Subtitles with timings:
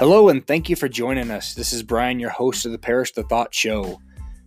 [0.00, 1.52] Hello, and thank you for joining us.
[1.52, 4.00] This is Brian, your host of the Perish the Thought Show.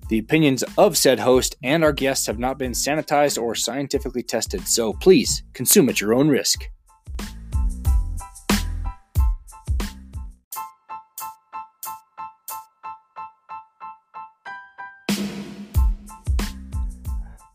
[0.10, 4.68] The opinions of said host and our guests have not been sanitized or scientifically tested,
[4.68, 6.68] so please consume at your own risk.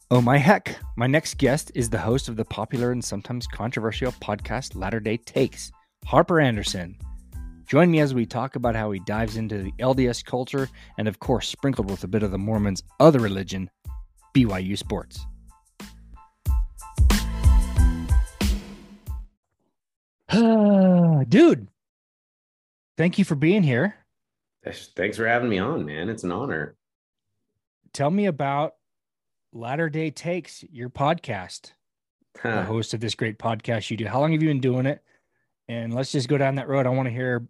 [0.08, 0.78] Oh my heck!
[0.96, 5.16] My next guest is the host of the popular and sometimes controversial podcast Latter day
[5.16, 5.72] Takes,
[6.04, 6.96] Harper Anderson.
[7.68, 11.18] Join me as we talk about how he dives into the LDS culture and, of
[11.18, 13.68] course, sprinkled with a bit of the Mormons' other religion,
[14.34, 15.26] BYU sports.
[21.28, 21.68] Dude,
[22.96, 23.96] thank you for being here.
[24.64, 26.08] Thanks for having me on, man.
[26.08, 26.74] It's an honor.
[27.92, 28.76] Tell me about
[29.52, 31.72] Latter Day Takes, your podcast,
[32.40, 32.60] huh.
[32.60, 34.06] the host of this great podcast you do.
[34.06, 35.02] How long have you been doing it?
[35.68, 36.86] And let's just go down that road.
[36.86, 37.46] I want to hear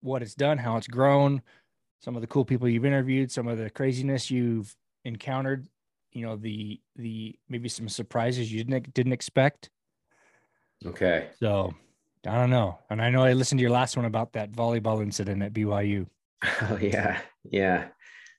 [0.00, 1.42] what it's done, how it's grown,
[2.00, 5.66] some of the cool people you've interviewed, some of the craziness you've encountered,
[6.12, 9.70] you know, the the maybe some surprises you didn't didn't expect.
[10.84, 11.28] Okay.
[11.40, 11.74] So
[12.26, 12.78] I don't know.
[12.90, 16.06] And I know I listened to your last one about that volleyball incident at BYU.
[16.62, 17.20] Oh yeah.
[17.44, 17.88] Yeah.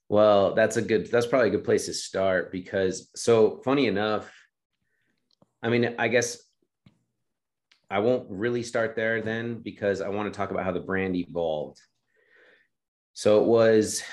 [0.08, 4.32] Well, that's a good that's probably a good place to start because so funny enough,
[5.62, 6.38] I mean, I guess
[7.90, 11.16] I won't really start there then because I want to talk about how the brand
[11.16, 11.80] evolved.
[13.14, 14.04] So it was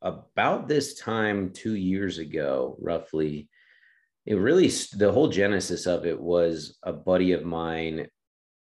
[0.00, 3.48] about this time two years ago, roughly.
[4.26, 8.08] It really, the whole genesis of it was a buddy of mine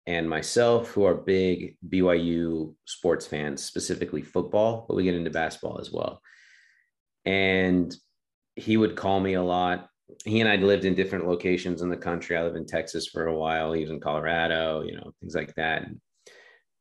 [0.07, 5.79] and myself who are big BYU sports fans, specifically football, but we get into basketball
[5.79, 6.21] as well.
[7.25, 7.93] And
[8.55, 9.89] he would call me a lot
[10.23, 12.37] he and I lived in different locations in the country.
[12.37, 13.73] I lived in Texas for a while.
[13.73, 15.83] He was in Colorado, you know, things like that.
[15.83, 15.99] And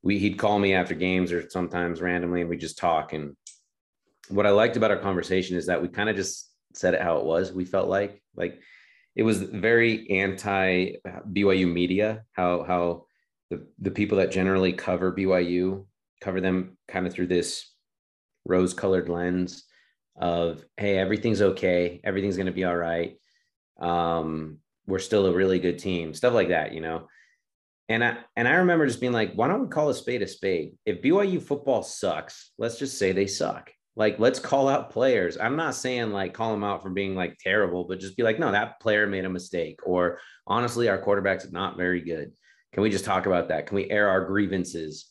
[0.03, 3.13] we he'd call me after games or sometimes randomly, and we just talk.
[3.13, 3.37] And
[4.29, 7.19] what I liked about our conversation is that we kind of just said it how
[7.19, 7.53] it was.
[7.53, 8.61] We felt like like
[9.17, 12.25] it was very anti uh, BYU media.
[12.33, 13.07] How how
[13.51, 15.87] the the people that generally cover BYU
[16.21, 17.71] cover them kind of through this
[18.45, 19.65] rose colored lens
[20.17, 23.17] of hey everything's okay everything's going to be all right.
[23.81, 27.09] Um we're still a really good team stuff like that you know?
[27.89, 30.27] And i and i remember just being like why don't we call a spade a
[30.27, 30.77] spade?
[30.87, 33.73] If byu football sucks let's just say they suck.
[33.97, 35.39] Like let's call out players.
[35.39, 38.39] I'm not saying like call them out for being like terrible but just be like
[38.39, 42.33] no that player made a mistake or honestly our quarterback's are not very good.
[42.73, 43.67] Can we just talk about that?
[43.67, 45.07] Can we air our grievances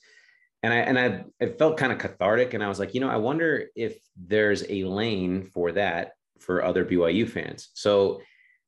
[0.64, 2.54] and I and I it felt kind of cathartic.
[2.54, 6.64] And I was like, you know, I wonder if there's a lane for that for
[6.64, 7.70] other BYU fans.
[7.74, 8.22] So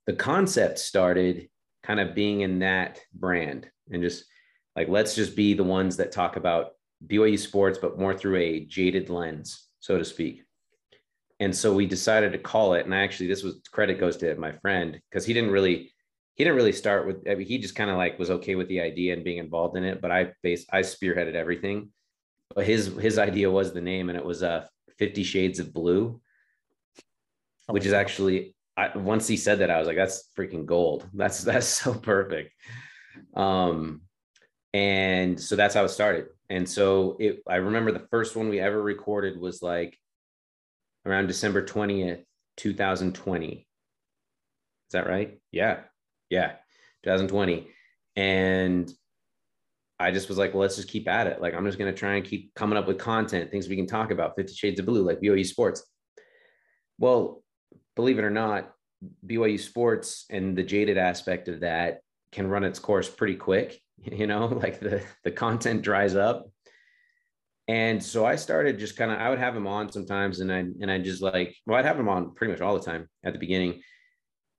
[0.05, 1.49] the concept started
[1.83, 4.25] kind of being in that brand and just
[4.75, 6.71] like let's just be the ones that talk about
[7.07, 10.43] BYU sports, but more through a jaded lens, so to speak.
[11.39, 12.85] And so we decided to call it.
[12.85, 15.91] And I actually, this was credit goes to my friend because he didn't really
[16.35, 18.67] he didn't really start with I mean, he just kind of like was okay with
[18.67, 21.89] the idea and being involved in it but i base i spearheaded everything.
[22.53, 24.67] But his his idea was the name and it was uh
[24.99, 26.21] 50 shades of blue
[27.67, 31.09] oh which is actually I, once he said that i was like that's freaking gold.
[31.13, 32.51] That's that's so perfect.
[33.35, 34.01] Um
[34.73, 36.25] and so that's how it started.
[36.49, 39.97] And so it i remember the first one we ever recorded was like
[41.05, 42.23] around december 20th
[42.57, 43.67] 2020
[44.87, 45.39] is that right?
[45.51, 45.79] Yeah
[46.35, 46.51] yeah,
[47.03, 47.67] 2020.
[48.17, 48.91] And
[49.99, 51.41] I just was like, well, let's just keep at it.
[51.41, 53.87] Like, I'm just going to try and keep coming up with content, things we can
[53.87, 55.85] talk about, 50 Shades of Blue, like BYU Sports.
[56.99, 57.41] Well,
[57.95, 58.73] believe it or not,
[59.25, 62.01] BYU Sports and the jaded aspect of that
[62.33, 63.79] can run its course pretty quick.
[64.11, 66.47] You know, like the, the content dries up.
[67.67, 70.57] And so I started just kind of, I would have him on sometimes and I,
[70.59, 73.33] and I just like, well, I'd have him on pretty much all the time at
[73.33, 73.81] the beginning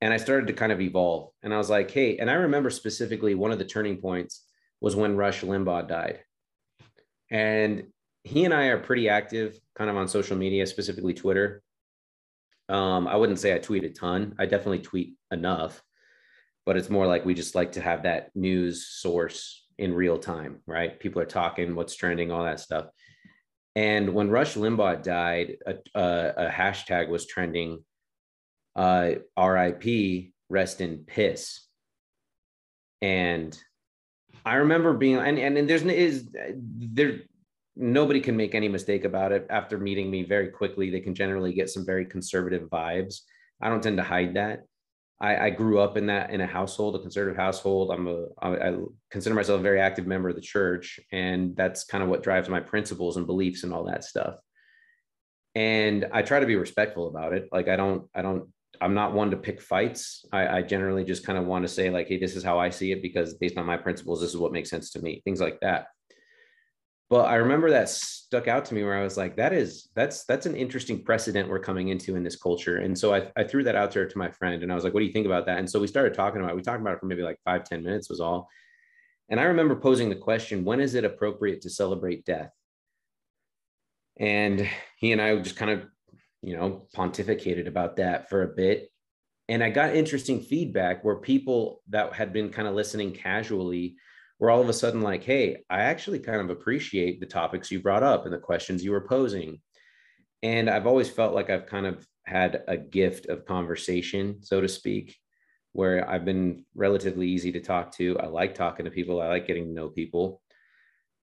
[0.01, 1.31] and I started to kind of evolve.
[1.43, 4.45] And I was like, hey, and I remember specifically one of the turning points
[4.81, 6.21] was when Rush Limbaugh died.
[7.31, 7.85] And
[8.25, 11.63] he and I are pretty active kind of on social media, specifically Twitter.
[12.69, 14.35] Um, I wouldn't say I tweet a ton.
[14.39, 15.83] I definitely tweet enough,
[16.67, 20.61] but it's more like we just like to have that news source in real time,
[20.67, 20.99] right?
[20.99, 22.87] People are talking, what's trending, all that stuff.
[23.77, 27.85] And when Rush Limbaugh died, a, a, a hashtag was trending
[28.77, 31.67] uh, RIP, rest in piss.
[33.03, 33.59] And
[34.45, 37.21] I remember being, and, and, and there's is there,
[37.75, 39.47] nobody can make any mistake about it.
[39.51, 43.21] After meeting me very quickly, they can generally get some very conservative vibes.
[43.61, 44.65] I don't tend to hide that.
[45.19, 47.91] I, I, grew up in that in a household, a conservative household.
[47.91, 48.77] I'm a I, I
[49.11, 52.51] consider myself a very active member of the church, and that's kind of what drives
[52.51, 54.37] my principles and beliefs and all that stuff.
[55.55, 57.49] And I try to be respectful about it.
[57.51, 58.51] Like I don't I don't
[58.81, 60.25] I'm not one to pick fights.
[60.33, 62.71] I, I generally just kind of want to say like, hey, this is how I
[62.71, 65.23] see it because based on my principles, this is what makes sense to me.
[65.25, 65.89] Things like that
[67.09, 70.25] but I remember that stuck out to me where I was like, that is that's
[70.25, 72.79] that's an interesting precedent we're coming into in this culture.
[72.79, 74.93] And so I, I threw that out there to my friend and I was like,
[74.93, 75.59] what do you think about that?
[75.59, 76.57] And so we started talking about it.
[76.57, 78.49] We talked about it for maybe like five ten minutes was all.
[79.29, 82.53] And I remember posing the question, when is it appropriate to celebrate death?
[84.19, 85.87] And he and I just kind of,
[86.43, 88.91] you know, pontificated about that for a bit.
[89.49, 93.97] And I got interesting feedback where people that had been kind of listening casually
[94.39, 97.81] were all of a sudden like, hey, I actually kind of appreciate the topics you
[97.81, 99.61] brought up and the questions you were posing.
[100.43, 104.69] And I've always felt like I've kind of had a gift of conversation, so to
[104.69, 105.17] speak,
[105.73, 108.19] where I've been relatively easy to talk to.
[108.19, 110.43] I like talking to people, I like getting to know people.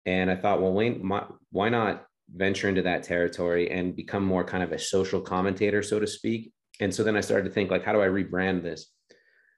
[0.06, 4.44] And I thought, well, Wayne, my, why not venture into that territory and become more
[4.44, 6.52] kind of a social commentator, so to speak?
[6.80, 8.88] And so then I started to think, like, how do I rebrand this?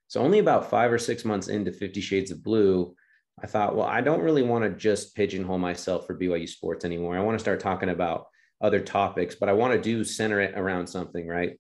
[0.07, 2.95] So only about five or six months into Fifty Shades of Blue,
[3.41, 7.17] I thought, well, I don't really want to just pigeonhole myself for BYU sports anymore.
[7.17, 8.27] I want to start talking about
[8.61, 11.59] other topics, but I want to do center it around something, right?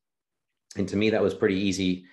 [0.77, 2.05] And to me, that was pretty easy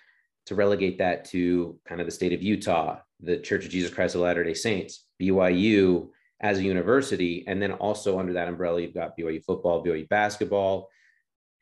[0.46, 4.14] to relegate that to kind of the state of Utah, the Church of Jesus Christ
[4.14, 6.08] of Latter day Saints, BYU
[6.42, 7.44] as a university.
[7.46, 10.88] And then also under that umbrella, you've got BYU football, BYU basketball.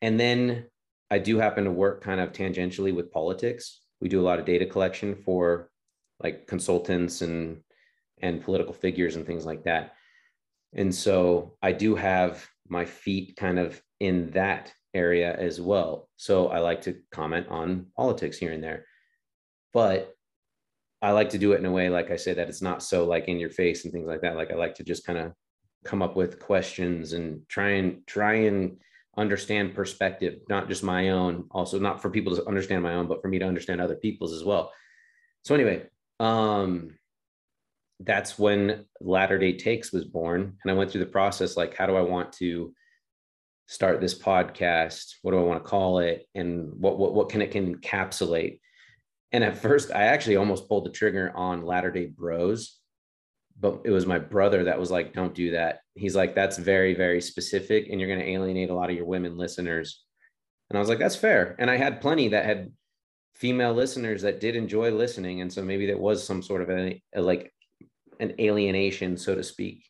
[0.01, 0.67] And then
[1.11, 3.81] I do happen to work kind of tangentially with politics.
[4.01, 5.71] We do a lot of data collection for
[6.23, 7.63] like consultants and
[8.23, 9.95] and political figures and things like that.
[10.75, 16.09] And so I do have my feet kind of in that area as well.
[16.17, 18.85] So I like to comment on politics here and there.
[19.73, 20.15] But
[21.03, 23.07] I like to do it in a way, like I said, that it's not so
[23.07, 24.37] like in your face and things like that.
[24.37, 25.33] Like I like to just kind of
[25.85, 28.77] come up with questions and try and try and
[29.17, 33.23] understand perspective, not just my own, also not for people to understand my own, but
[33.23, 34.73] for me to understand other people's as well.
[35.45, 35.87] So anyway,
[36.19, 36.99] um,
[38.01, 40.59] that's when Latter Day Takes was born.
[40.63, 42.75] And I went through the process like, how do I want to
[43.67, 45.15] start this podcast?
[45.23, 46.27] What do I want to call it?
[46.35, 48.61] And what, what, what can it can encapsulate?
[49.33, 52.79] And at first, I actually almost pulled the trigger on Latter Day Bros,
[53.59, 55.81] but it was my brother that was like, don't do that.
[55.95, 59.07] He's like, that's very, very specific, and you're going to alienate a lot of your
[59.07, 60.03] women listeners.
[60.69, 61.57] And I was like, that's fair.
[61.59, 62.73] And I had plenty that had
[63.35, 65.41] female listeners that did enjoy listening.
[65.41, 67.53] And so maybe that was some sort of a, a like
[68.19, 69.85] an alienation, so to speak,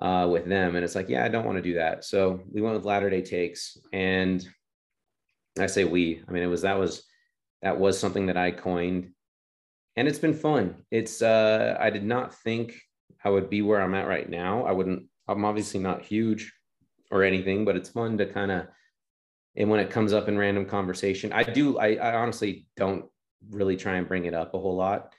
[0.00, 0.76] uh, with them.
[0.76, 2.04] And it's like, yeah, I don't want to do that.
[2.04, 4.46] So we went with Latter Day Takes, and
[5.58, 6.22] I say we.
[6.26, 7.02] I mean, it was that was
[7.62, 9.10] that was something that I coined,
[9.96, 10.84] and it's been fun.
[10.90, 12.74] It's uh, I did not think
[13.24, 14.64] I would be where I'm at right now.
[14.64, 15.04] I wouldn't.
[15.28, 16.52] I'm obviously not huge
[17.10, 18.66] or anything, but it's fun to kind of.
[19.56, 21.78] And when it comes up in random conversation, I do.
[21.78, 23.06] I, I honestly don't
[23.50, 25.12] really try and bring it up a whole lot.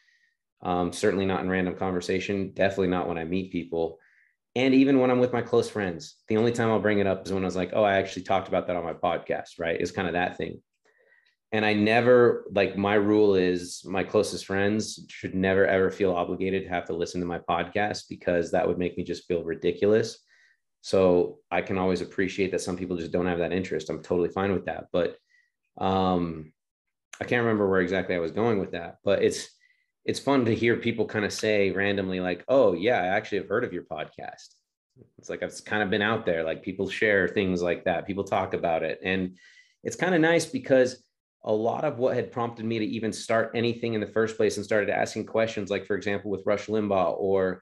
[0.62, 2.52] Um, certainly not in random conversation.
[2.54, 4.00] Definitely not when I meet people.
[4.56, 7.26] And even when I'm with my close friends, the only time I'll bring it up
[7.26, 9.80] is when I was like, oh, I actually talked about that on my podcast, right?
[9.80, 10.62] It's kind of that thing.
[11.54, 16.64] And I never, like, my rule is my closest friends should never, ever feel obligated
[16.64, 20.20] to have to listen to my podcast because that would make me just feel ridiculous.
[20.80, 23.90] So I can always appreciate that some people just don't have that interest.
[23.90, 24.86] I'm totally fine with that.
[24.94, 25.18] But
[25.78, 26.54] um,
[27.20, 29.50] I can't remember where exactly I was going with that, but it's,
[30.06, 33.48] it's fun to hear people kind of say randomly like oh yeah i actually have
[33.48, 34.56] heard of your podcast
[35.18, 38.24] it's like i've kind of been out there like people share things like that people
[38.24, 39.38] talk about it and
[39.84, 41.04] it's kind of nice because
[41.44, 44.58] a lot of what had prompted me to even start anything in the first place
[44.58, 47.62] and started asking questions like for example with rush limbaugh or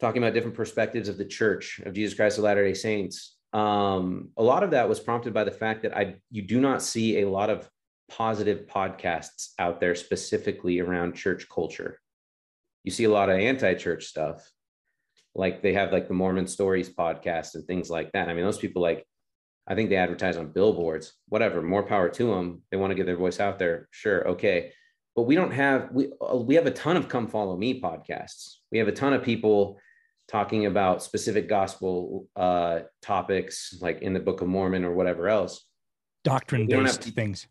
[0.00, 4.30] talking about different perspectives of the church of jesus christ of latter day saints um,
[4.38, 7.20] a lot of that was prompted by the fact that i you do not see
[7.20, 7.68] a lot of
[8.12, 11.98] positive podcasts out there specifically around church culture.
[12.84, 14.46] You see a lot of anti-church stuff.
[15.34, 18.28] Like they have like the Mormon Stories podcast and things like that.
[18.28, 19.06] I mean, those people like
[19.66, 22.62] I think they advertise on billboards, whatever, more power to them.
[22.70, 23.88] They want to get their voice out there.
[23.90, 24.26] Sure.
[24.28, 24.72] Okay.
[25.14, 28.56] But we don't have, we, uh, we have a ton of come follow me podcasts.
[28.70, 29.78] We have a ton of people
[30.28, 35.64] talking about specific gospel uh, topics like in the book of Mormon or whatever else.
[36.24, 37.46] Doctrine based things.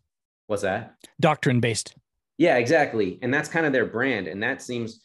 [0.48, 0.96] What's that?
[1.20, 1.94] Doctrine based.
[2.38, 3.18] Yeah, exactly.
[3.22, 4.26] And that's kind of their brand.
[4.26, 5.00] And that seems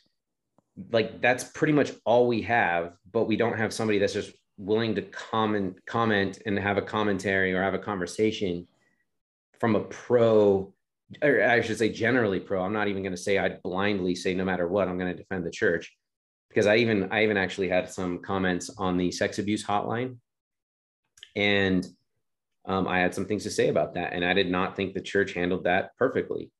[0.92, 4.96] like that's pretty much all we have, but we don't have somebody that's just willing
[4.96, 8.68] to comment comment and have a commentary or have a conversation
[9.60, 10.74] from a pro
[11.22, 12.64] or I should say generally pro.
[12.64, 15.18] I'm not even going to say I'd blindly say no matter what, I'm going to
[15.18, 15.96] defend the church
[16.50, 20.18] because I even I even actually had some comments on the sex abuse hotline,
[21.36, 21.88] and
[22.66, 25.02] um, I had some things to say about that, and I did not think the
[25.02, 26.52] church handled that perfectly.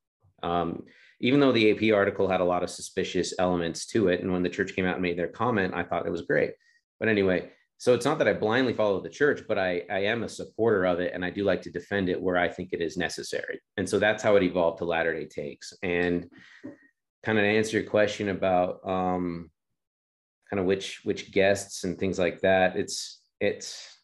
[0.42, 0.84] Um,
[1.20, 4.42] even though the AP article had a lot of suspicious elements to it, and when
[4.42, 6.52] the church came out and made their comment, I thought it was great.
[7.00, 10.24] But anyway, so it's not that I blindly follow the church, but I, I am
[10.24, 12.82] a supporter of it and I do like to defend it where I think it
[12.82, 13.60] is necessary.
[13.76, 15.72] And so that's how it evolved to Latter day Takes.
[15.84, 16.28] And
[17.24, 19.50] kind of to answer your question about um,
[20.50, 23.96] kind of which which guests and things like that, it's it's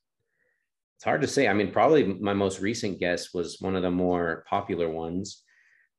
[0.97, 1.49] it's hard to say.
[1.49, 5.43] I mean, probably my most recent guest was one of the more popular ones.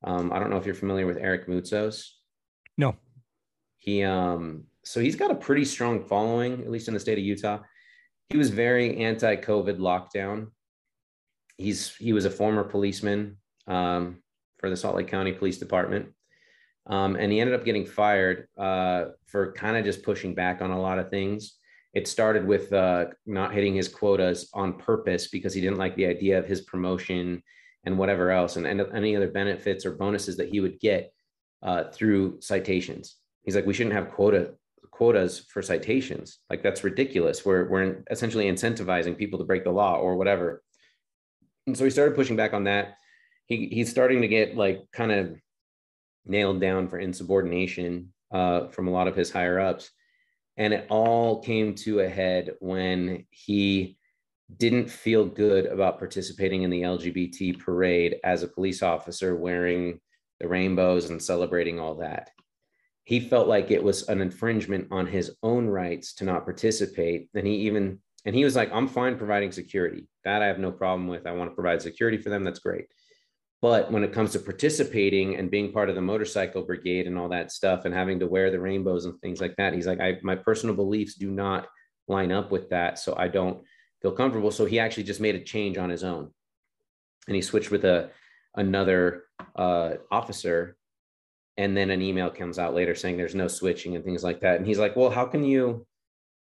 [0.06, 2.08] Um, I don't know if you're familiar with Eric Moutsos.
[2.78, 2.96] No.
[3.78, 7.24] He um so he's got a pretty strong following, at least in the state of
[7.24, 7.60] Utah.
[8.30, 10.48] He was very anti-COVID lockdown.
[11.58, 13.38] He's he was a former policeman
[13.68, 14.22] um,
[14.60, 16.10] for the Salt Lake County Police Department,
[16.88, 20.72] um, and he ended up getting fired uh, for kind of just pushing back on
[20.72, 21.58] a lot of things.
[21.94, 26.08] It started with uh, not hitting his quotas on purpose because he didn't like the
[26.08, 27.42] idea of his promotion
[27.86, 31.14] and whatever else, and, and any other benefits or bonuses that he would get
[31.64, 33.16] uh, through citations.
[33.44, 34.56] He's like, we shouldn't have quota
[34.96, 36.40] quotas for citations.
[36.50, 37.46] Like that's ridiculous.
[37.46, 40.64] We're we're essentially incentivizing people to break the law or whatever.
[41.68, 42.96] And so he started pushing back on that.
[43.46, 45.36] He he's starting to get like kind of
[46.26, 49.92] nailed down for insubordination uh, from a lot of his higher ups.
[50.56, 53.98] And it all came to a head when he
[54.56, 60.00] didn't feel good about participating in the LGBT parade as a police officer wearing
[60.40, 62.30] the rainbows and celebrating all that
[63.06, 67.30] he felt like it was an infringement on his own rights to not participate.
[67.34, 70.08] And he even and he was like i'm fine providing security.
[70.24, 71.26] That i have no problem with.
[71.26, 72.44] I want to provide security for them.
[72.44, 72.86] That's great.
[73.62, 77.30] But when it comes to participating and being part of the motorcycle brigade and all
[77.30, 80.18] that stuff and having to wear the rainbows and things like that he's like I,
[80.22, 81.68] my personal beliefs do not
[82.08, 83.64] line up with that so i don't
[84.06, 84.52] feel comfortable.
[84.52, 86.30] So he actually just made a change on his own.
[87.28, 88.12] And he switched with a
[88.56, 89.24] another
[89.56, 90.78] uh, officer
[91.58, 94.58] and then an email comes out later saying there's no switching and things like that.
[94.58, 95.86] And he's like well how can you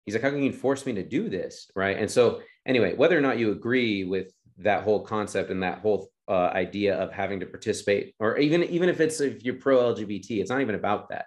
[0.05, 1.69] he's like how can you force me to do this?
[1.75, 1.97] Right?
[1.97, 6.09] And so anyway whether or not you agree with that whole concept and that whole
[6.27, 10.39] uh, idea of having to participate or even even if it's if you're pro lgbt
[10.39, 11.25] it's not even about that.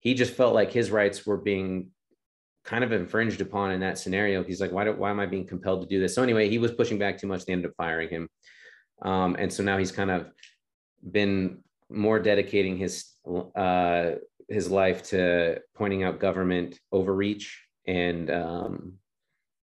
[0.00, 1.90] He just felt like his rights were being
[2.64, 4.42] kind of infringed upon in that scenario.
[4.42, 6.14] He's like why do, why am i being compelled to do this?
[6.14, 7.44] So anyway he was pushing back too much.
[7.44, 8.28] They ended up firing him.
[9.02, 10.30] Um, and so now he's kind of
[11.10, 13.04] been more dedicating his
[13.54, 14.12] uh,
[14.48, 18.94] his life to pointing out government overreach and um,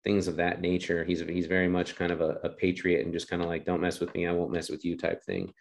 [0.04, 1.04] things of that nature.
[1.04, 3.80] He's he's very much kind of a, a patriot and just kind of like don't
[3.80, 5.52] mess with me, I won't mess with you type thing.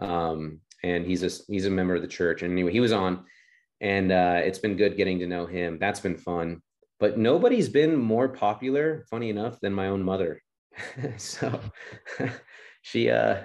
[0.00, 2.42] Um, and he's a he's a member of the church.
[2.42, 3.24] And anyway, he was on,
[3.80, 5.78] and uh, it's been good getting to know him.
[5.78, 6.62] That's been fun.
[6.98, 10.42] But nobody's been more popular, funny enough, than my own mother.
[11.16, 11.60] so
[12.82, 13.44] she uh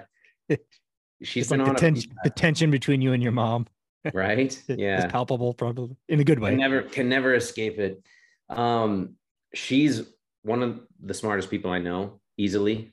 [1.22, 3.66] she's like on the, ten- the tension between you and your mom.
[4.14, 4.56] Right?
[4.68, 5.02] Yeah.
[5.02, 6.50] it's palpable probably in a good way.
[6.50, 8.04] Can never can never escape it.
[8.48, 9.16] Um
[9.52, 10.02] she's
[10.42, 12.92] one of the smartest people i know easily.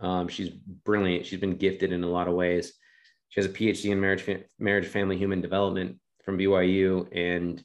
[0.00, 1.24] Um she's brilliant.
[1.24, 2.74] She's been gifted in a lot of ways.
[3.30, 4.28] She has a phd in marriage
[4.58, 7.64] marriage family human development from byu and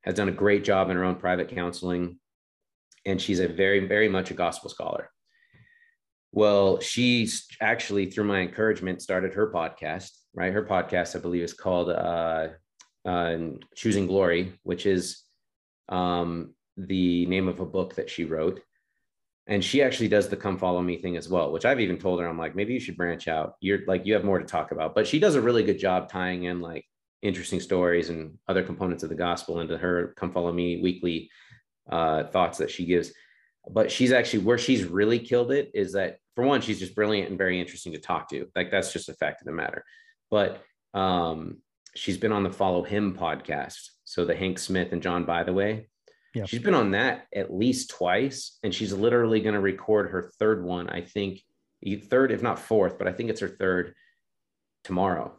[0.00, 2.18] has done a great job in her own private counseling.
[3.04, 5.10] And she's a very very much a gospel scholar
[6.32, 7.28] well, she
[7.60, 10.10] actually, through my encouragement, started her podcast.
[10.32, 12.48] Right, her podcast, I believe, is called uh,
[13.04, 13.36] uh,
[13.74, 15.24] "Choosing Glory," which is
[15.88, 18.60] um, the name of a book that she wrote.
[19.48, 22.20] And she actually does the "Come Follow Me" thing as well, which I've even told
[22.20, 23.54] her, I'm like, maybe you should branch out.
[23.60, 24.94] You're like, you have more to talk about.
[24.94, 26.84] But she does a really good job tying in like
[27.22, 31.28] interesting stories and other components of the gospel into her "Come Follow Me" weekly
[31.90, 33.12] uh, thoughts that she gives
[33.68, 37.28] but she's actually where she's really killed it is that for one she's just brilliant
[37.28, 38.46] and very interesting to talk to.
[38.54, 39.84] Like that's just a fact of the matter.
[40.30, 40.62] But
[40.94, 41.58] um
[41.94, 43.90] she's been on the follow him podcast.
[44.04, 45.86] So the hank smith and John Bytheway
[46.34, 46.44] yeah.
[46.44, 50.62] she's been on that at least twice and she's literally going to record her third
[50.62, 51.40] one i think
[52.08, 53.94] third if not fourth but i think it's her third
[54.84, 55.38] tomorrow.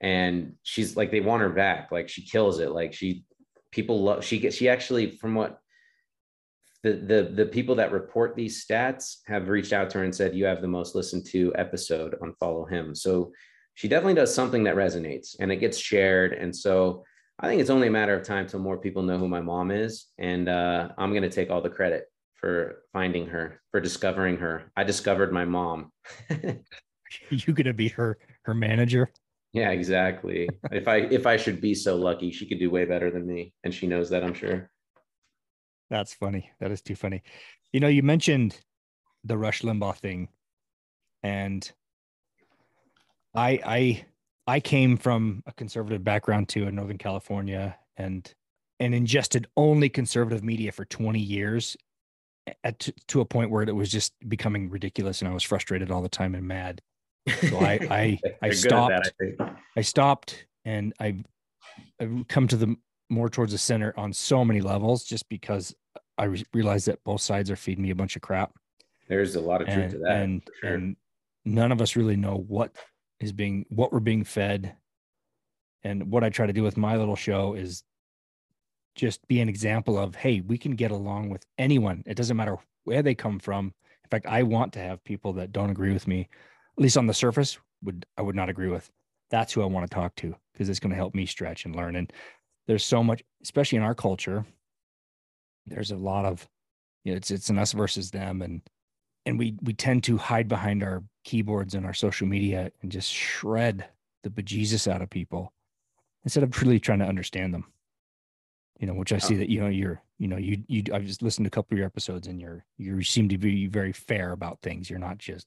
[0.00, 1.92] And she's like they want her back.
[1.92, 2.70] Like she kills it.
[2.70, 3.24] Like she
[3.70, 5.59] people love she gets she actually from what
[6.82, 10.34] the, the the people that report these stats have reached out to her and said
[10.34, 13.32] you have the most listened to episode on follow him so
[13.74, 17.04] she definitely does something that resonates and it gets shared and so
[17.38, 19.70] i think it's only a matter of time till more people know who my mom
[19.70, 24.36] is and uh, i'm going to take all the credit for finding her for discovering
[24.38, 25.92] her i discovered my mom
[27.30, 29.10] you gonna be her her manager.
[29.52, 30.48] Yeah, exactly.
[30.70, 33.52] if I if I should be so lucky, she could do way better than me,
[33.64, 34.22] and she knows that.
[34.22, 34.70] I'm sure.
[35.90, 36.50] That's funny.
[36.60, 37.22] That is too funny.
[37.72, 38.58] You know, you mentioned
[39.24, 40.28] the Rush Limbaugh thing,
[41.22, 41.70] and
[43.34, 44.06] I I
[44.46, 48.32] I came from a conservative background too in Northern California, and
[48.78, 51.76] and ingested only conservative media for 20 years
[52.64, 55.90] at to, to a point where it was just becoming ridiculous and I was frustrated
[55.90, 56.80] all the time and mad.
[57.48, 61.22] So I I I stopped that, I, I, stopped and I
[62.00, 62.76] I've come to the
[63.10, 65.74] more towards the center on so many levels just because
[66.16, 68.52] I re- realized that both sides are feeding me a bunch of crap.
[69.08, 70.16] There's a lot of truth and, to that.
[70.16, 70.74] And sure.
[70.74, 70.96] and
[71.44, 72.76] none of us really know what
[73.18, 74.76] is being what we're being fed.
[75.82, 77.82] And what I try to do with my little show is
[78.94, 82.56] just be an example of hey we can get along with anyone it doesn't matter
[82.84, 86.06] where they come from in fact i want to have people that don't agree with
[86.06, 86.28] me
[86.76, 88.90] at least on the surface would i would not agree with
[89.30, 91.76] that's who i want to talk to because it's going to help me stretch and
[91.76, 92.12] learn and
[92.70, 94.44] there's so much especially in our culture
[95.66, 96.48] there's a lot of
[97.04, 98.62] you know it's it's an us versus them and
[99.26, 103.12] and we we tend to hide behind our keyboards and our social media and just
[103.12, 103.88] shred
[104.22, 105.52] the bejesus out of people
[106.24, 107.64] instead of truly trying to understand them
[108.80, 109.38] you know, which I see oh.
[109.38, 111.78] that, you know, you're, you know, you, you, I've just listened to a couple of
[111.78, 114.88] your episodes and you're, you seem to be very fair about things.
[114.88, 115.46] You're not just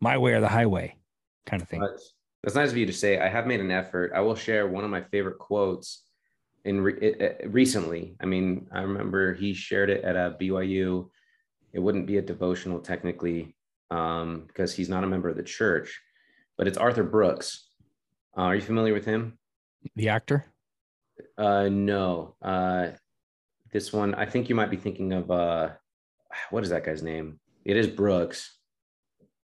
[0.00, 0.96] my way or the highway
[1.46, 1.80] kind of thing.
[1.80, 2.12] That's,
[2.42, 3.20] that's nice of you to say.
[3.20, 4.10] I have made an effort.
[4.12, 6.02] I will share one of my favorite quotes
[6.64, 8.16] in re- recently.
[8.20, 11.08] I mean, I remember he shared it at a BYU.
[11.72, 13.56] It wouldn't be a devotional technically
[13.90, 16.00] um, because he's not a member of the church,
[16.56, 17.68] but it's Arthur Brooks.
[18.36, 19.38] Uh, are you familiar with him?
[19.96, 20.46] The actor?
[21.36, 22.36] Uh, no.
[22.40, 22.88] Uh,
[23.72, 25.70] this one, I think you might be thinking of uh,
[26.50, 27.40] what is that guy's name?
[27.64, 28.56] It is Brooks,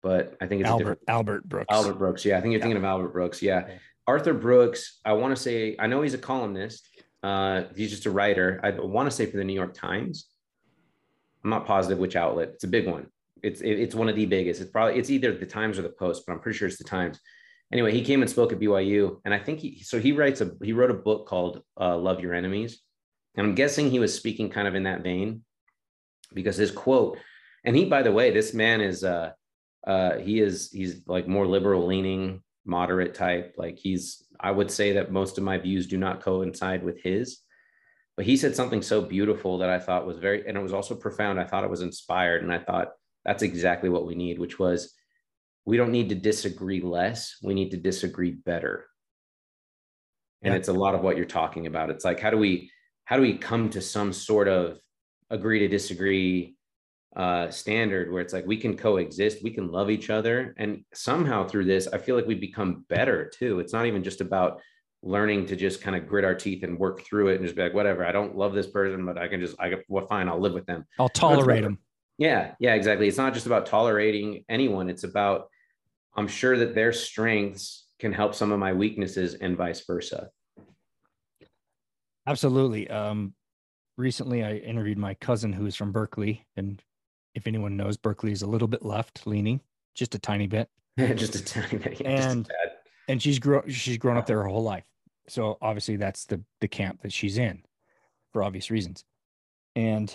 [0.03, 1.67] but I think it's Albert Albert Brooks.
[1.71, 2.25] Albert Brooks.
[2.25, 2.65] Yeah, I think you're yeah.
[2.65, 3.43] thinking of Albert Brooks.
[3.43, 3.69] Yeah.
[4.07, 5.01] Arthur Brooks.
[5.05, 6.89] I want to say I know he's a columnist.
[7.25, 8.61] Uh, he's just a writer.
[8.63, 10.27] I want to say for the New York Times.
[11.43, 12.51] I'm not positive which outlet.
[12.55, 13.07] It's a big one.
[13.43, 14.61] It's it, it's one of the biggest.
[14.61, 16.85] It's probably it's either the Times or the Post, but I'm pretty sure it's the
[16.85, 17.19] Times
[17.75, 20.53] anyway, he came and spoke at BYU, and I think he so he writes a
[20.63, 22.81] he wrote a book called uh, "Love Your Enemies,"
[23.37, 25.43] and I'm guessing he was speaking kind of in that vein
[26.33, 27.19] because his quote,
[27.65, 29.33] and he by the way, this man is uh
[29.87, 33.55] uh he is he's like more liberal leaning, moderate type.
[33.59, 37.39] Like he's I would say that most of my views do not coincide with his.
[38.17, 40.95] But he said something so beautiful that I thought was very, and it was also
[40.95, 41.41] profound.
[41.41, 42.93] I thought it was inspired, and I thought
[43.25, 44.95] that's exactly what we need, which was
[45.65, 48.87] we don't need to disagree less we need to disagree better
[50.43, 50.59] and yeah.
[50.59, 52.71] it's a lot of what you're talking about it's like how do we
[53.05, 54.79] how do we come to some sort of
[55.31, 56.57] agree to disagree
[57.17, 61.47] uh, standard where it's like we can coexist we can love each other and somehow
[61.47, 64.61] through this i feel like we become better too it's not even just about
[65.03, 67.63] learning to just kind of grit our teeth and work through it and just be
[67.63, 70.41] like whatever i don't love this person but i can just i well fine i'll
[70.41, 71.79] live with them i'll tolerate them
[72.19, 75.49] yeah yeah exactly it's not just about tolerating anyone it's about
[76.17, 80.31] I'm sure that their strengths can help some of my weaknesses and vice versa.
[82.27, 82.89] Absolutely.
[82.89, 83.35] Um,
[83.97, 86.47] recently, I interviewed my cousin who's from Berkeley.
[86.57, 86.83] And
[87.35, 89.61] if anyone knows, Berkeley is a little bit left leaning,
[89.95, 90.69] just a tiny bit.
[90.99, 92.01] just a tiny bit.
[92.01, 92.51] Yeah, and,
[93.09, 94.85] and she's, grown she's grown up there her whole life.
[95.29, 97.63] So obviously, that's the, the camp that she's in
[98.33, 99.05] for obvious reasons.
[99.75, 100.15] And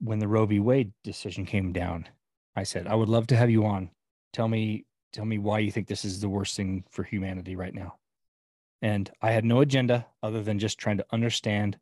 [0.00, 0.60] when the Roe v.
[0.60, 2.08] Wade decision came down,
[2.54, 3.90] I said, I would love to have you on.
[4.32, 7.74] Tell me tell me why you think this is the worst thing for humanity right
[7.74, 7.96] now.
[8.82, 11.78] And I had no agenda other than just trying to understand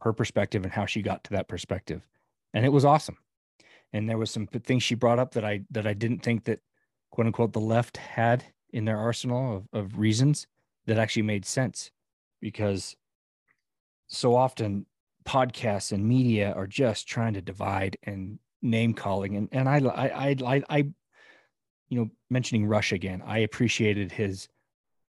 [0.00, 2.08] her perspective and how she got to that perspective.
[2.54, 3.18] And it was awesome.
[3.96, 6.60] And there was some things she brought up that I that I didn't think that
[7.10, 10.46] quote unquote the left had in their arsenal of, of reasons
[10.86, 11.90] that actually made sense
[12.40, 12.96] because
[14.08, 14.86] so often
[15.24, 20.36] podcasts and media are just trying to divide and name calling and and I I
[20.44, 20.86] I I
[21.88, 24.48] you know, mentioning Rush again, I appreciated his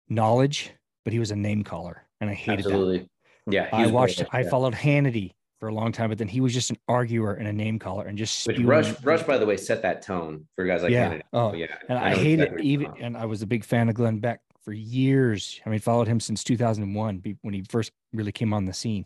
[0.10, 0.72] knowledge,
[1.04, 3.10] but he was a name caller, and I hated Absolutely.
[3.46, 3.54] that.
[3.54, 4.20] Yeah, I watched.
[4.20, 7.36] Great, I followed Hannity for a long time, but then he was just an arguer
[7.36, 9.00] and a name caller, and just Which Rush.
[9.04, 11.14] Rush, by the way, set that tone for guys like yeah.
[11.14, 11.22] Hannity.
[11.34, 11.68] Oh, yeah.
[11.88, 14.42] And I, I hated exactly even, and I was a big fan of Glenn Beck
[14.66, 15.62] for years.
[15.64, 19.06] I mean, followed him since 2001 when he first really came on the scene,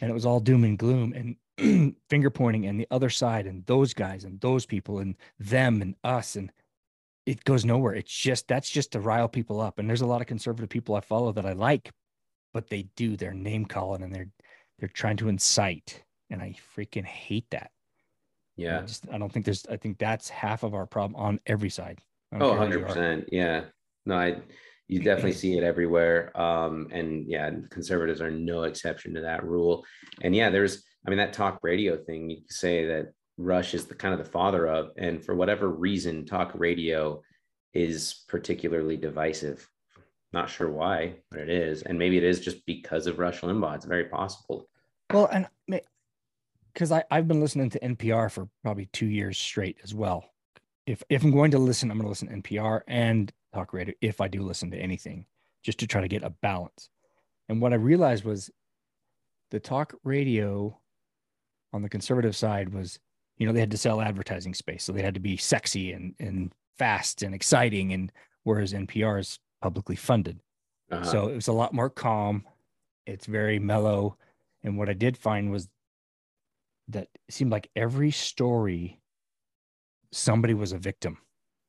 [0.00, 3.66] and it was all doom and gloom and finger pointing and the other side and
[3.66, 6.52] those guys and those people and them and us and
[7.26, 7.94] it goes nowhere.
[7.94, 9.78] It's just that's just to rile people up.
[9.78, 11.90] And there's a lot of conservative people I follow that I like,
[12.52, 14.28] but they do their name calling and they're
[14.78, 17.70] they're trying to incite, and I freaking hate that.
[18.56, 19.66] Yeah, I just I don't think there's.
[19.66, 22.00] I think that's half of our problem on every side.
[22.32, 23.28] Oh, 100 percent.
[23.30, 23.64] Yeah,
[24.06, 24.42] no, I
[24.88, 26.38] you definitely see it everywhere.
[26.38, 29.84] Um, and yeah, conservatives are no exception to that rule.
[30.20, 33.94] And yeah, there's, I mean, that talk radio thing, you say that Rush is the
[33.94, 37.22] kind of the father of, and for whatever reason, talk radio
[37.72, 39.68] is particularly divisive.
[40.34, 41.82] Not sure why, but it is.
[41.82, 43.76] And maybe it is just because of Rush Limbaugh.
[43.76, 44.68] It's very possible.
[45.12, 45.46] Well, and
[46.72, 50.24] because I've been listening to NPR for probably two years straight as well.
[50.86, 53.94] If if I'm going to listen, I'm going to listen to NPR and talk radio
[54.00, 55.24] if I do listen to anything,
[55.62, 56.88] just to try to get a balance.
[57.48, 58.50] And what I realized was
[59.52, 60.76] the talk radio
[61.72, 62.98] on the conservative side was,
[63.38, 64.82] you know, they had to sell advertising space.
[64.82, 67.92] So they had to be sexy and, and fast and exciting.
[67.92, 68.10] And
[68.42, 70.40] whereas NPR is publicly funded.
[70.90, 71.04] Uh-huh.
[71.04, 72.44] So it was a lot more calm.
[73.06, 74.18] It's very mellow.
[74.62, 75.70] And what I did find was
[76.88, 79.00] that it seemed like every story,
[80.12, 81.16] somebody was a victim,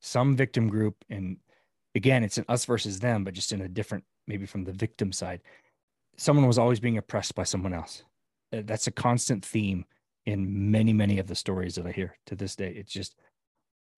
[0.01, 1.05] some victim group.
[1.09, 1.37] And
[1.95, 5.13] again, it's an us versus them, but just in a different, maybe from the victim
[5.13, 5.39] side.
[6.17, 8.03] Someone was always being oppressed by someone else.
[8.51, 9.85] That's a constant theme
[10.25, 12.73] in many, many of the stories that I hear to this day.
[12.75, 13.15] It's just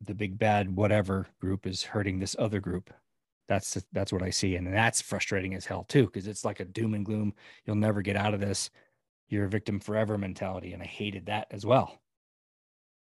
[0.02, 2.94] the big bad whatever group is hurting this other group.
[3.48, 6.66] That's that's what I see, and that's frustrating as hell too, because it's like a
[6.66, 7.34] doom and gloom.
[7.66, 8.70] You'll never get out of this.
[9.30, 12.00] You're a victim forever mentality, and I hated that as well.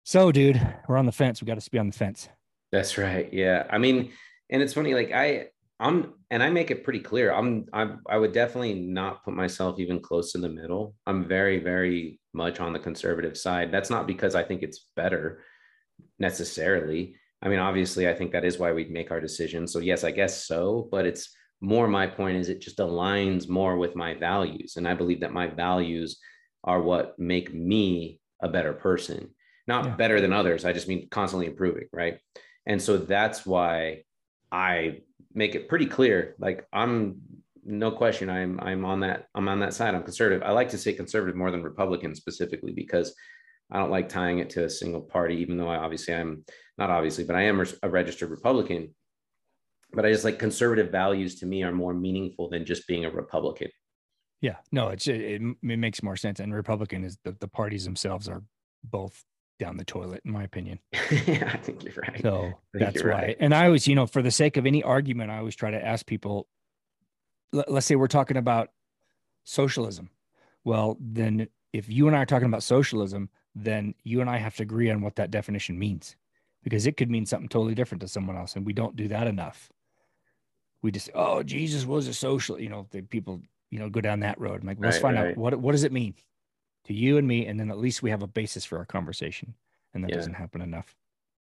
[0.05, 1.41] So, dude, we're on the fence.
[1.41, 2.29] We got to be on the fence.
[2.71, 3.33] That's right.
[3.33, 4.13] Yeah, I mean,
[4.51, 5.47] and it's funny like i
[5.81, 9.79] i'm and i make it pretty clear i'm i, I would definitely not put myself
[9.79, 14.07] even close to the middle i'm very very much on the conservative side that's not
[14.07, 15.43] because i think it's better
[16.19, 20.05] necessarily i mean obviously i think that is why we make our decisions so yes
[20.05, 24.13] i guess so but it's more my point is it just aligns more with my
[24.13, 26.19] values and i believe that my values
[26.65, 29.31] are what make me a better person
[29.67, 29.97] not yeah.
[29.97, 32.19] better than others i just mean constantly improving right
[32.67, 34.03] and so that's why
[34.51, 35.01] I
[35.35, 36.35] make it pretty clear.
[36.39, 37.21] Like I'm
[37.65, 38.29] no question.
[38.29, 39.27] I'm I'm on that.
[39.35, 39.95] I'm on that side.
[39.95, 40.43] I'm conservative.
[40.43, 43.15] I like to say conservative more than Republican specifically because
[43.71, 45.37] I don't like tying it to a single party.
[45.37, 46.45] Even though I obviously I'm
[46.79, 48.95] not obviously, but I am a registered Republican.
[49.93, 53.11] But I just like conservative values to me are more meaningful than just being a
[53.11, 53.69] Republican.
[54.41, 56.41] Yeah, no, it's it, it, makes more sense.
[56.41, 58.43] And Republican is the, the parties themselves are
[58.85, 59.25] both
[59.59, 60.79] down the toilet, in my opinion.
[61.27, 62.21] yeah, I think you're right.
[62.21, 63.09] So that's why.
[63.09, 63.37] Right.
[63.41, 65.85] And I always, you know, for the sake of any argument, I always try to
[65.85, 66.47] ask people.
[67.53, 68.69] Let, let's say we're talking about
[69.45, 70.11] socialism.
[70.65, 74.55] Well, then if you and I are talking about socialism, then you and I have
[74.57, 76.15] to agree on what that definition means,
[76.63, 79.27] because it could mean something totally different to someone else, and we don't do that
[79.27, 79.71] enough.
[80.83, 82.61] We just, oh, Jesus was a social.
[82.61, 83.41] You know, the people,
[83.71, 84.61] you know, go down that road.
[84.61, 85.31] I'm like, let's right, find right.
[85.31, 86.15] out what what does it mean
[86.85, 89.55] to you and me, and then at least we have a basis for our conversation,
[89.95, 90.17] and that yeah.
[90.17, 90.95] doesn't happen enough.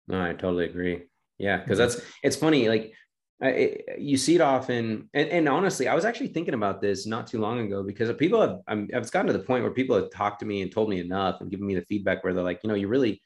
[0.07, 1.03] No, I totally agree.
[1.37, 1.97] Yeah, because mm-hmm.
[1.97, 2.69] that's it's funny.
[2.69, 2.93] Like
[3.41, 7.27] I, you see it often, and, and honestly, I was actually thinking about this not
[7.27, 10.39] too long ago because people have I'm, gotten to the point where people have talked
[10.39, 12.69] to me and told me enough and given me the feedback where they're like, you
[12.69, 13.21] know, you really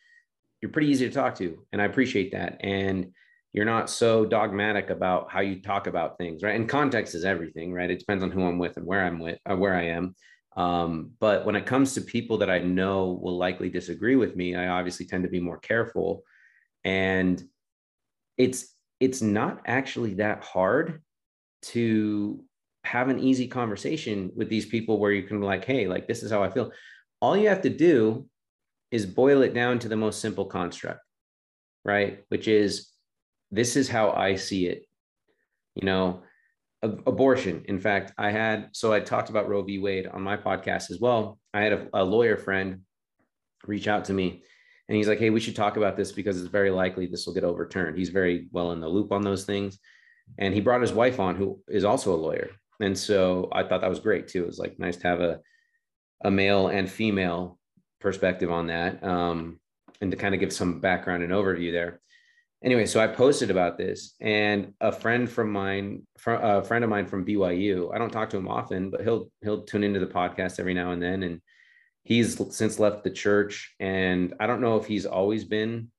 [0.62, 2.58] you're pretty easy to talk to, and I appreciate that.
[2.62, 3.13] And
[3.54, 6.56] you're not so dogmatic about how you talk about things, right?
[6.56, 7.89] And context is everything, right?
[7.89, 10.15] It depends on who I'm with and where I'm with, uh, where I am.
[10.56, 14.56] Um, but when it comes to people that I know will likely disagree with me,
[14.56, 16.24] I obviously tend to be more careful.
[16.84, 17.41] And
[18.38, 21.01] it's it's not actually that hard
[21.62, 22.43] to
[22.83, 26.23] have an easy conversation with these people where you can be like, hey, like this
[26.23, 26.71] is how I feel.
[27.21, 28.25] All you have to do
[28.91, 31.01] is boil it down to the most simple construct,
[31.85, 32.23] right?
[32.29, 32.89] Which is
[33.51, 34.85] this is how I see it.
[35.75, 36.23] You know,
[36.81, 37.63] abortion.
[37.65, 39.79] In fact, I had, so I talked about Roe v.
[39.79, 41.38] Wade on my podcast as well.
[41.53, 42.81] I had a, a, lawyer friend
[43.65, 44.43] reach out to me
[44.89, 47.34] and he's like, Hey, we should talk about this because it's very likely this will
[47.34, 47.97] get overturned.
[47.97, 49.80] He's very well in the loop on those things.
[50.38, 52.49] And he brought his wife on, who is also a lawyer.
[52.82, 54.43] And so I thought that was great too.
[54.43, 55.39] It was like nice to have a,
[56.25, 57.58] a male and female
[58.02, 59.60] perspective on that um,
[60.02, 62.02] and to kind of give some background and overview there
[62.63, 67.06] anyway, so I posted about this, and a friend from mine, a friend of mine
[67.06, 70.60] from BYU, I don't talk to him often, but he'll he'll tune into the podcast
[70.60, 71.41] every now and then, and
[72.10, 75.91] he's since left the church, and I don't know if he's always been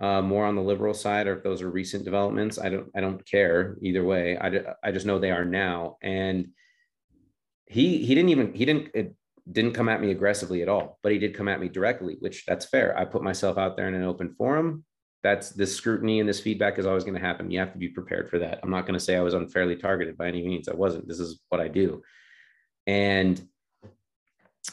[0.00, 2.58] uh, more on the liberal side or if those are recent developments.
[2.58, 4.38] I don't I don't care either way.
[4.38, 4.50] I
[4.82, 6.48] I just know they are now, and
[7.66, 8.88] he he didn't even he didn't.
[8.94, 9.14] It,
[9.50, 12.46] didn't come at me aggressively at all, but he did come at me directly, which
[12.46, 12.96] that's fair.
[12.96, 14.84] I put myself out there in an open forum
[15.22, 17.50] that's this scrutiny and this feedback is always going to happen.
[17.50, 18.60] You have to be prepared for that.
[18.62, 20.68] I'm not going to say I was unfairly targeted by any means.
[20.68, 21.08] I wasn't.
[21.08, 22.02] This is what I do.
[22.86, 23.40] And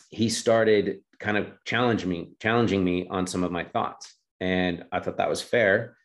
[0.10, 4.14] he started kind of challenging me, challenging me on some of my thoughts.
[4.40, 5.98] And I thought that was fair.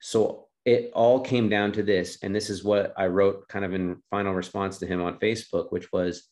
[0.00, 2.18] So it all came down to this.
[2.22, 5.70] And this is what I wrote kind of in final response to him on Facebook,
[5.70, 6.28] which was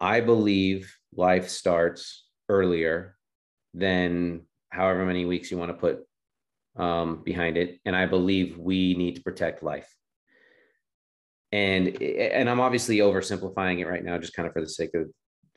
[0.00, 3.16] I believe life starts earlier
[3.74, 6.00] than however many weeks you want to put
[6.76, 7.78] um, behind it.
[7.84, 9.88] And I believe we need to protect life.
[11.52, 15.10] And and I'm obviously oversimplifying it right now, just kind of for the sake of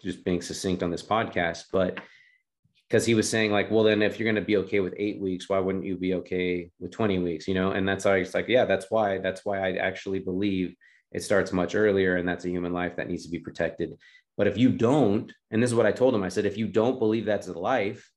[0.05, 1.65] just being succinct on this podcast.
[1.71, 1.99] But
[2.87, 5.19] because he was saying like, well, then if you're going to be okay with eight
[5.19, 7.47] weeks, why wouldn't you be okay with 20 weeks?
[7.47, 10.75] You know, and that's why it's like, yeah, that's why that's why I actually believe
[11.11, 13.93] it starts much earlier, and that's a human life that needs to be protected.
[14.37, 16.67] But if you don't, and this is what I told him, I said, if you
[16.67, 18.09] don't believe that's a life,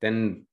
[0.00, 0.46] then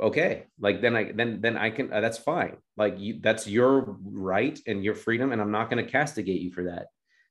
[0.00, 3.96] okay like then i then then i can uh, that's fine like you that's your
[4.02, 6.86] right and your freedom and i'm not going to castigate you for that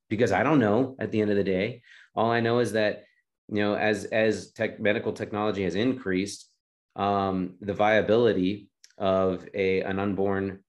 [0.09, 1.81] because i don't know at the end of the day
[2.15, 3.03] all i know is that
[3.49, 6.49] you know as as tech medical technology has increased
[6.95, 10.59] um the viability of a an unborn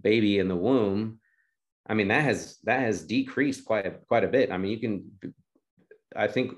[0.00, 1.18] baby in the womb
[1.86, 4.50] i mean that has that has decreased quite a, quite a bit.
[4.50, 5.32] I mean you can
[6.16, 6.52] i think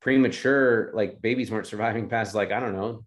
[0.00, 3.04] premature like babies weren't surviving past like i don't know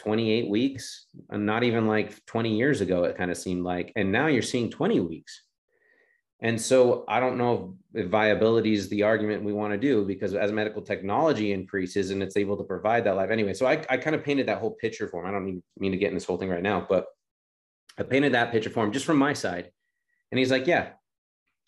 [0.00, 3.92] 28 weeks and not even like 20 years ago it kind of seemed like.
[3.96, 5.42] And now you're seeing 20 weeks
[6.42, 10.34] and so i don't know if viability is the argument we want to do because
[10.34, 13.96] as medical technology increases and it's able to provide that life anyway so i, I
[13.96, 15.28] kind of painted that whole picture for him.
[15.28, 17.06] I don't mean, mean to get in this whole thing right now but
[17.98, 19.70] i painted that picture for him just from my side.
[20.30, 20.90] And he's like yeah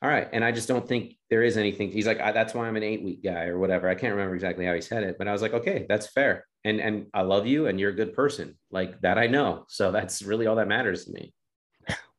[0.00, 0.28] all right.
[0.32, 3.02] And i just don't think there is anything he's like that's why i'm an eight
[3.02, 3.88] week guy or whatever.
[3.88, 6.46] I can't remember exactly how he said it but i was like okay that's fair.
[6.64, 9.66] And and i love you and you're a good person like that i know.
[9.68, 11.34] So that's really all that matters to me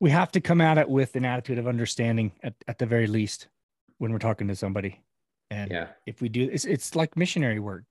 [0.04, 3.08] we have to come at it with an attitude of understanding at, at the very
[3.08, 3.48] least
[4.00, 5.02] when we're talking to somebody.
[5.50, 5.88] And yeah.
[6.06, 7.86] if we do it's, it's like missionary work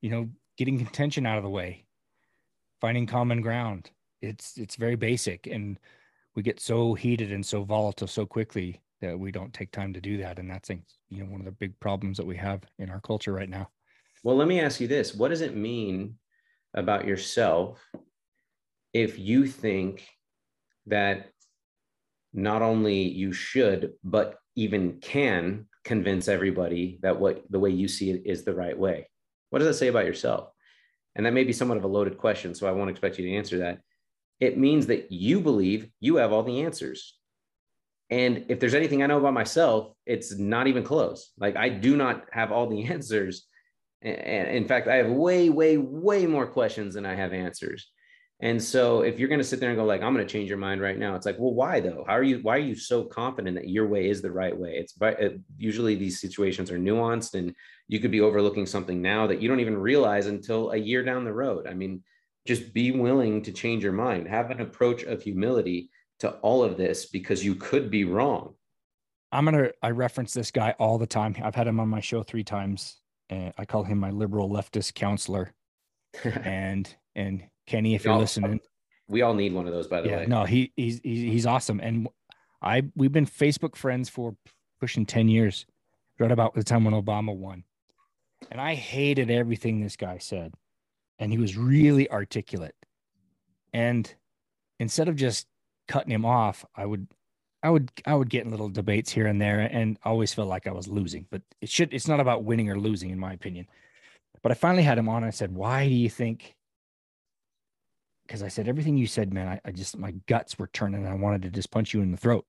[0.00, 1.84] you know getting contention out of the way
[2.80, 3.90] finding common ground.
[4.22, 5.78] It's it's very basic and
[6.34, 10.00] we get so heated and so volatile so quickly that we don't take time to
[10.00, 10.38] do that.
[10.38, 13.32] And that's you know one of the big problems that we have in our culture
[13.34, 13.68] right now.
[14.24, 15.14] Well let me ask you this.
[15.14, 16.14] What does it mean
[16.72, 17.78] about yourself
[18.94, 20.08] if you think
[20.86, 21.26] that
[22.32, 28.10] not only you should but even can convince everybody that what the way you see
[28.10, 29.08] it is the right way
[29.50, 30.50] what does that say about yourself
[31.14, 33.34] and that may be somewhat of a loaded question so i won't expect you to
[33.34, 33.80] answer that
[34.40, 37.14] it means that you believe you have all the answers
[38.12, 41.32] and if there's anything I know about myself, it's not even close.
[41.38, 43.46] Like I do not have all the answers.
[44.02, 47.88] And in fact, I have way, way, way more questions than I have answers.
[48.42, 50.48] And so if you're going to sit there and go like, I'm going to change
[50.48, 52.04] your mind right now, it's like, well, why though?
[52.08, 54.72] How are you, why are you so confident that your way is the right way?
[54.78, 57.54] It's it, usually these situations are nuanced and
[57.86, 61.24] you could be overlooking something now that you don't even realize until a year down
[61.24, 61.68] the road.
[61.68, 62.02] I mean,
[62.44, 66.76] just be willing to change your mind, have an approach of humility to all of
[66.76, 68.54] this because you could be wrong.
[69.30, 71.36] I'm going to, I reference this guy all the time.
[71.40, 72.98] I've had him on my show three times.
[73.30, 75.54] And I call him my liberal leftist counselor.
[76.24, 78.60] and, and Kenny, if we you're all, listening,
[79.08, 80.26] we all need one of those, by the yeah, way.
[80.26, 81.80] No, he, he's, he's awesome.
[81.80, 82.08] And
[82.60, 84.36] I, we've been Facebook friends for
[84.80, 85.66] pushing 10 years,
[86.18, 87.64] right about the time when Obama won.
[88.50, 90.54] And I hated everything this guy said.
[91.18, 92.74] And he was really articulate.
[93.72, 94.12] And
[94.80, 95.46] instead of just
[95.88, 97.06] cutting him off, I would
[97.62, 100.66] I would I would get in little debates here and there and always feel like
[100.66, 101.26] I was losing.
[101.30, 103.68] But it should it's not about winning or losing, in my opinion.
[104.42, 106.56] But I finally had him on and I said, Why do you think?
[108.32, 111.12] Because I said, everything you said, man, I, I just my guts were turning and
[111.12, 112.46] I wanted to just punch you in the throat.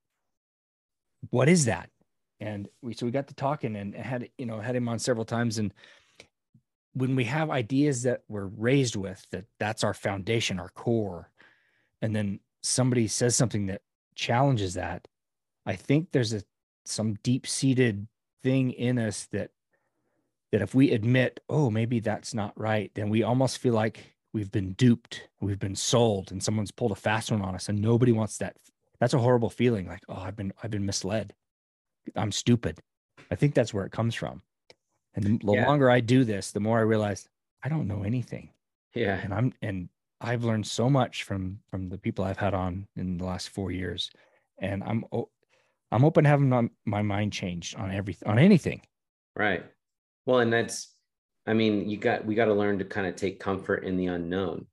[1.28, 1.90] What is that?
[2.40, 5.26] And we so we got to talking and had you know had him on several
[5.26, 5.58] times.
[5.58, 5.74] And
[6.94, 11.28] when we have ideas that we're raised with, that that's our foundation, our core,
[12.00, 13.82] and then somebody says something that
[14.14, 15.06] challenges that,
[15.66, 16.42] I think there's a
[16.86, 18.06] some deep seated
[18.42, 19.50] thing in us that
[20.50, 24.52] that if we admit, oh, maybe that's not right, then we almost feel like we've
[24.52, 28.12] been duped, we've been sold, and someone's pulled a fast one on us, and nobody
[28.12, 28.56] wants that.
[29.00, 29.86] That's a horrible feeling.
[29.86, 31.32] Like, oh, I've been I've been misled.
[32.14, 32.80] I'm stupid.
[33.30, 34.42] I think that's where it comes from.
[35.14, 35.66] And the yeah.
[35.66, 37.28] longer I do this, the more I realize
[37.62, 38.50] I don't know anything.
[38.94, 39.18] Yeah.
[39.22, 39.88] And I'm and
[40.20, 43.70] I've learned so much from from the people I've had on in the last four
[43.70, 44.10] years,
[44.58, 45.04] and I'm
[45.92, 48.82] I'm open to having my, my mind changed on everything on anything.
[49.36, 49.64] Right.
[50.26, 50.93] Well, and that's,
[51.46, 54.06] I mean, you got we got to learn to kind of take comfort in the
[54.06, 54.66] unknown.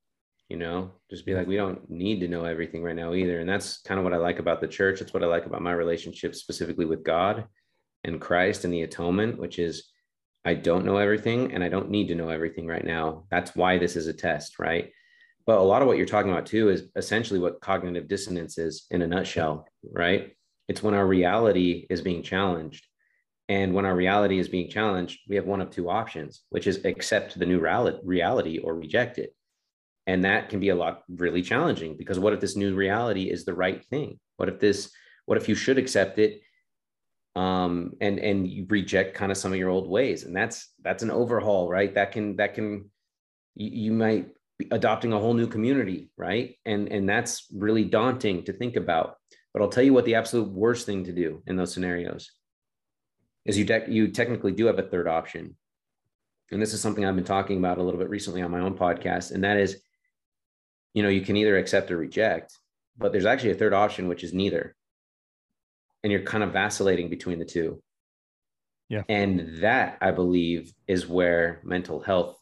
[0.49, 3.39] You know, just be like, we don't need to know everything right now either.
[3.39, 4.99] And that's kind of what I like about the church.
[4.99, 7.45] It's what I like about my relationship specifically with God
[8.03, 9.91] and Christ and the atonement, which is
[10.43, 13.23] I don't know everything and I don't need to know everything right now.
[13.31, 14.91] That's why this is a test, right?
[15.45, 18.85] but a lot of what you're talking about too is essentially what cognitive dissonance is
[18.91, 20.35] in a nutshell, right?
[20.67, 22.85] It's when our reality is being challenged.
[23.51, 26.85] And when our reality is being challenged, we have one of two options, which is
[26.85, 29.35] accept the new reality or reject it.
[30.07, 33.43] And that can be a lot really challenging because what if this new reality is
[33.43, 34.21] the right thing?
[34.37, 34.89] What if this,
[35.25, 36.39] what if you should accept it
[37.35, 40.23] um, and and you reject kind of some of your old ways?
[40.23, 41.93] And that's that's an overhaul, right?
[41.93, 42.89] That can that can
[43.55, 46.55] you, you might be adopting a whole new community, right?
[46.65, 49.17] And and that's really daunting to think about.
[49.53, 52.31] But I'll tell you what the absolute worst thing to do in those scenarios
[53.45, 55.55] is you de- you technically do have a third option.
[56.51, 58.77] And this is something I've been talking about a little bit recently on my own
[58.77, 59.81] podcast, and that is
[60.93, 62.57] you know, you can either accept or reject,
[62.97, 64.75] but there's actually a third option, which is neither.
[66.03, 67.81] And you're kind of vacillating between the two.
[68.89, 69.03] Yeah.
[69.07, 72.37] And that I believe is where mental health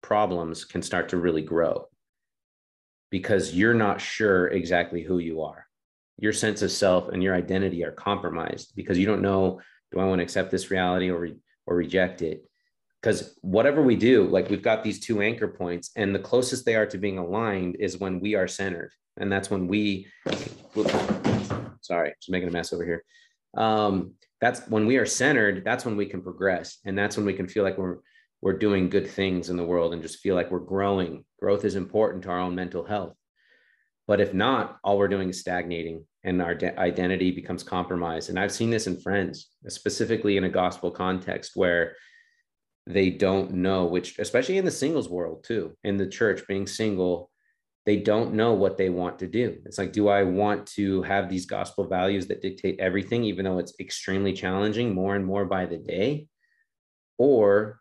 [0.00, 1.86] problems can start to really grow
[3.10, 5.66] because you're not sure exactly who you are.
[6.18, 9.60] Your sense of self and your identity are compromised because you don't know
[9.92, 11.28] do I want to accept this reality or
[11.66, 12.44] or reject it?
[13.02, 16.76] because whatever we do like we've got these two anchor points and the closest they
[16.76, 20.06] are to being aligned is when we are centered and that's when we
[21.80, 23.04] sorry just making a mess over here.
[23.56, 27.34] Um, that's when we are centered that's when we can progress and that's when we
[27.34, 27.98] can feel like we're
[28.40, 31.24] we're doing good things in the world and just feel like we're growing.
[31.38, 33.14] Growth is important to our own mental health
[34.06, 38.30] but if not all we're doing is stagnating and our de- identity becomes compromised.
[38.30, 41.96] And i've seen this in friends specifically in a gospel context where
[42.86, 47.30] they don't know which especially in the singles world too in the church being single
[47.84, 49.58] they don't know what they want to do.
[49.64, 53.58] It's like do i want to have these gospel values that dictate everything even though
[53.58, 56.28] it's extremely challenging more and more by the day?
[57.18, 57.80] Or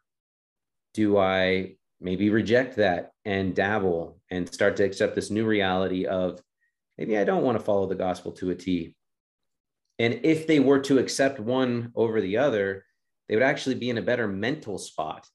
[0.94, 6.42] do i maybe reject that and dabble and start to accept this new reality of
[6.98, 8.96] maybe i don't want to follow the gospel to a t
[10.00, 12.84] and if they were to accept one over the other
[13.32, 15.26] they would actually be in a better mental spot.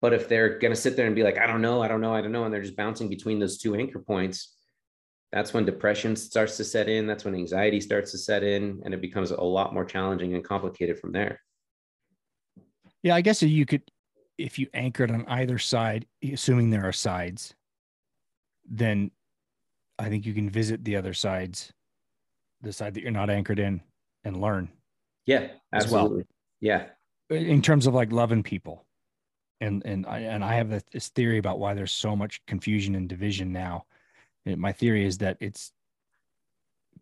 [0.00, 2.00] But if they're going to sit there and be like, I don't know, I don't
[2.00, 4.56] know, I don't know, and they're just bouncing between those two anchor points,
[5.30, 7.06] that's when depression starts to set in.
[7.06, 10.42] That's when anxiety starts to set in, and it becomes a lot more challenging and
[10.42, 11.42] complicated from there.
[13.02, 13.82] Yeah, I guess you could,
[14.38, 17.54] if you anchored on either side, assuming there are sides,
[18.64, 19.10] then
[19.98, 21.72] I think you can visit the other sides,
[22.62, 23.82] the side that you're not anchored in,
[24.24, 24.70] and learn.
[25.26, 26.18] Yeah, absolutely.
[26.18, 26.26] Well.
[26.60, 26.86] Yeah.
[27.30, 28.84] In terms of like loving people.
[29.60, 33.08] And and I and I have this theory about why there's so much confusion and
[33.08, 33.86] division now.
[34.46, 35.72] And my theory is that it's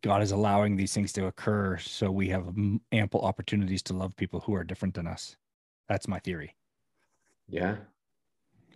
[0.03, 2.55] God is allowing these things to occur so we have
[2.92, 5.37] ample opportunities to love people who are different than us.
[5.87, 6.55] That's my theory.
[7.48, 7.76] Yeah.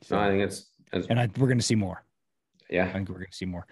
[0.03, 2.05] So no, I think it's, it's and I, we're going to see more.
[2.69, 2.87] Yeah.
[2.87, 3.67] I think we're going to see more.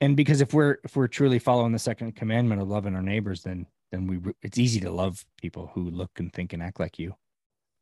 [0.00, 3.42] And because if we're if we're truly following the second commandment of loving our neighbors,
[3.42, 6.98] then then we it's easy to love people who look and think and act like
[6.98, 7.14] you.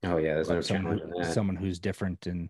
[0.05, 2.49] Oh yeah, there's no someone, someone who's different and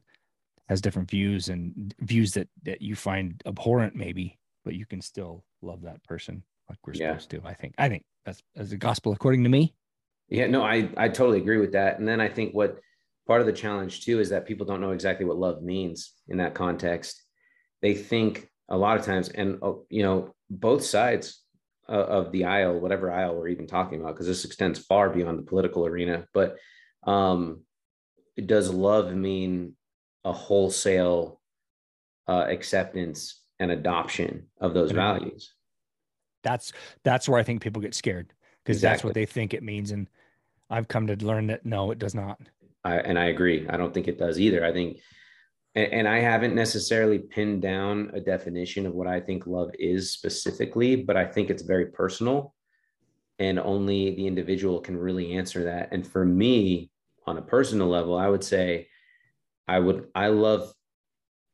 [0.68, 5.44] has different views and views that that you find abhorrent maybe, but you can still
[5.60, 7.12] love that person like we're yeah.
[7.12, 7.42] supposed to.
[7.44, 7.74] I think.
[7.78, 9.74] I think that's as the gospel according to me.
[10.30, 11.98] Yeah, no, I I totally agree with that.
[11.98, 12.80] And then I think what
[13.28, 16.38] part of the challenge too is that people don't know exactly what love means in
[16.38, 17.22] that context.
[17.82, 21.42] They think a lot of times, and oh, you know, both sides
[21.88, 25.38] uh, of the aisle, whatever aisle we're even talking about, because this extends far beyond
[25.38, 26.26] the political arena.
[26.32, 26.56] But
[27.06, 27.62] um,
[28.44, 29.74] does love mean
[30.24, 31.40] a wholesale
[32.26, 35.52] uh, acceptance and adoption of those values?
[36.42, 36.72] That's
[37.04, 38.32] that's where I think people get scared
[38.64, 38.94] because exactly.
[38.94, 40.08] that's what they think it means, and
[40.70, 42.38] I've come to learn that no, it does not.
[42.88, 43.66] I, and I agree.
[43.68, 44.64] I don't think it does either.
[44.64, 45.00] I think
[45.74, 50.96] and I haven't necessarily pinned down a definition of what I think love is specifically,
[50.96, 52.54] but I think it's very personal
[53.38, 55.90] and only the individual can really answer that.
[55.92, 56.90] And for me,
[57.26, 58.88] on a personal level, I would say
[59.68, 60.72] I would, I love,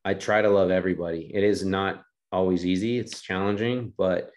[0.04, 1.30] I try to love everybody.
[1.34, 4.30] It is not always easy, it's challenging, but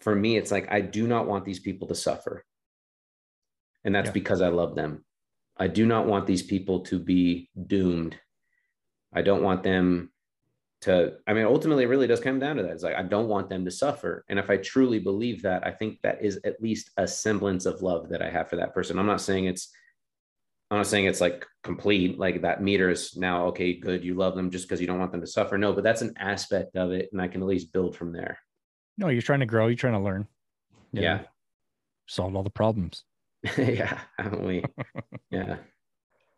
[0.00, 2.44] for me, it's like I do not want these people to suffer.
[3.84, 4.12] And that's yeah.
[4.12, 5.04] because I love them.
[5.56, 8.16] I do not want these people to be doomed
[9.14, 10.10] I don't want them
[10.82, 12.72] to, I mean, ultimately, it really does come down to that.
[12.72, 14.24] It's like, I don't want them to suffer.
[14.28, 17.80] And if I truly believe that, I think that is at least a semblance of
[17.80, 18.98] love that I have for that person.
[18.98, 19.70] I'm not saying it's,
[20.70, 24.04] I'm not saying it's like complete, like that meter is now, okay, good.
[24.04, 25.56] You love them just because you don't want them to suffer.
[25.56, 27.08] No, but that's an aspect of it.
[27.12, 28.38] And I can at least build from there.
[28.98, 29.68] No, you're trying to grow.
[29.68, 30.26] You're trying to learn.
[30.92, 31.22] Yeah.
[32.06, 33.04] Solve all the problems.
[33.58, 34.00] yeah.
[34.18, 34.64] Haven't we?
[35.30, 35.56] yeah.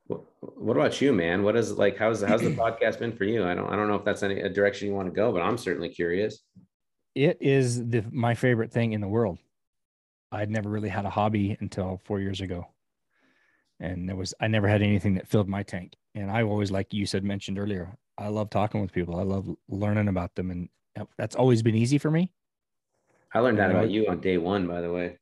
[0.06, 1.42] what about you, man?
[1.44, 1.96] What is like?
[1.96, 3.44] How's how's the podcast been for you?
[3.46, 5.42] I don't I don't know if that's any a direction you want to go, but
[5.42, 6.40] I'm certainly curious.
[7.14, 9.38] It is the my favorite thing in the world.
[10.32, 12.66] I'd never really had a hobby until four years ago,
[13.78, 15.94] and there was I never had anything that filled my tank.
[16.16, 19.16] And I always, like you said, mentioned earlier, I love talking with people.
[19.16, 20.68] I love learning about them, and
[21.16, 22.32] that's always been easy for me.
[23.32, 25.18] I learned that about you on day one, by the way.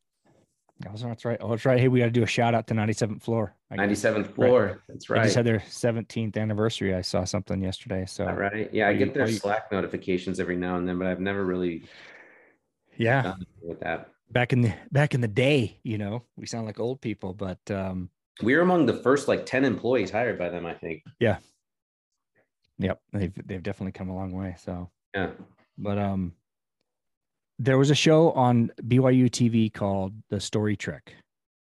[0.81, 1.39] That's right.
[1.41, 1.79] Oh, that's right.
[1.79, 3.55] Hey, we got to do a shout out to 97th floor.
[3.73, 4.65] 97th floor.
[4.65, 4.77] Right.
[4.89, 5.21] That's right.
[5.21, 6.95] They just had their 17th anniversary.
[6.95, 8.05] I saw something yesterday.
[8.07, 8.69] So All right.
[8.73, 11.85] Yeah, I get their you, Slack notifications every now and then, but I've never really
[12.97, 14.11] yeah with that.
[14.31, 17.59] Back in the back in the day, you know, we sound like old people, but
[17.71, 18.11] um
[18.43, 21.05] we were among the first like 10 employees hired by them, I think.
[21.21, 21.39] Yeah.
[22.79, 23.01] Yep.
[23.13, 24.57] They've they've definitely come a long way.
[24.59, 25.31] So yeah.
[25.79, 26.33] But um
[27.59, 31.15] there was a show on BYU TV called The Story Trek.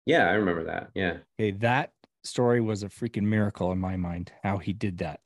[0.07, 0.91] Yeah, I remember that.
[0.95, 1.19] Yeah.
[1.39, 1.93] Okay, that
[2.25, 5.21] story was a freaking miracle in my mind how he did that.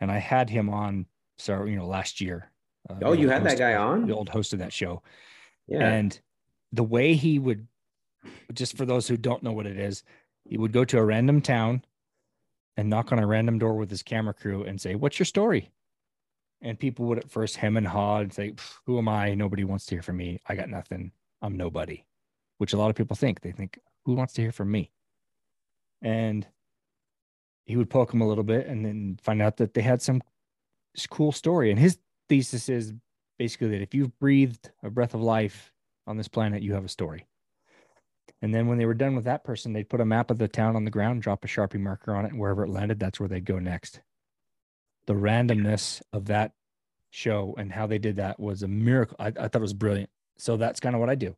[0.00, 1.06] And I had him on
[1.38, 2.50] so you know last year.
[2.88, 4.06] Uh, oh, you had that guy on?
[4.06, 5.02] The old host of that show.
[5.68, 5.86] Yeah.
[5.86, 6.18] And
[6.72, 7.66] the way he would
[8.52, 10.02] just for those who don't know what it is,
[10.44, 11.82] he would go to a random town
[12.76, 15.70] and knock on a random door with his camera crew and say, "What's your story?"
[16.62, 18.52] And people would at first hem and haw and say,
[18.86, 19.34] Who am I?
[19.34, 20.40] Nobody wants to hear from me.
[20.46, 21.12] I got nothing.
[21.40, 22.04] I'm nobody,
[22.58, 23.40] which a lot of people think.
[23.40, 24.90] They think, Who wants to hear from me?
[26.02, 26.46] And
[27.64, 30.22] he would poke them a little bit and then find out that they had some
[31.08, 31.70] cool story.
[31.70, 31.98] And his
[32.28, 32.92] thesis is
[33.38, 35.72] basically that if you've breathed a breath of life
[36.06, 37.26] on this planet, you have a story.
[38.42, 40.48] And then when they were done with that person, they'd put a map of the
[40.48, 43.20] town on the ground, drop a Sharpie marker on it, and wherever it landed, that's
[43.20, 44.00] where they'd go next
[45.10, 46.52] the randomness of that
[47.10, 49.16] show and how they did that was a miracle.
[49.18, 50.08] I, I thought it was brilliant.
[50.38, 51.34] So that's kind of what I do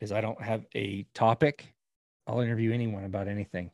[0.00, 1.72] is I don't have a topic.
[2.26, 3.70] I'll interview anyone about anything.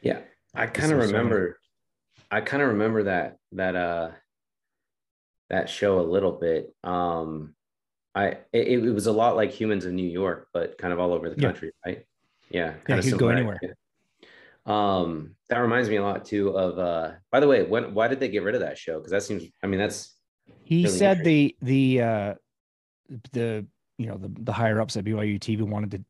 [0.00, 0.20] Yeah.
[0.54, 1.58] I kind of remember,
[2.30, 4.10] I kind of remember that, that, uh,
[5.50, 6.72] that show a little bit.
[6.84, 7.56] Um,
[8.14, 11.12] I, it, it was a lot like humans in New York, but kind of all
[11.12, 11.72] over the country.
[11.84, 11.92] Yeah.
[11.92, 12.06] Right.
[12.48, 12.72] Yeah.
[12.84, 13.58] Kind yeah, of go anywhere.
[14.64, 18.20] Um, that reminds me a lot too of uh by the way, when why did
[18.20, 18.98] they get rid of that show?
[18.98, 20.16] Because that seems I mean that's
[20.62, 22.34] he really said the the uh
[23.32, 23.66] the
[23.98, 26.04] you know the the higher ups at BYU TV wanted to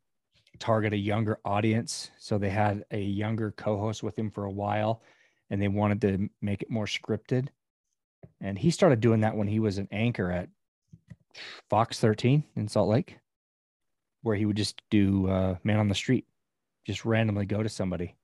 [0.59, 2.11] target a younger audience.
[2.19, 5.03] So they had a younger co-host with him for a while
[5.51, 7.49] and they wanted to make it more scripted.
[8.41, 10.49] And he started doing that when he was an anchor at
[11.69, 13.19] Fox 13 in Salt Lake,
[14.23, 16.27] where he would just do uh, man on the street,
[16.87, 18.15] just randomly go to somebody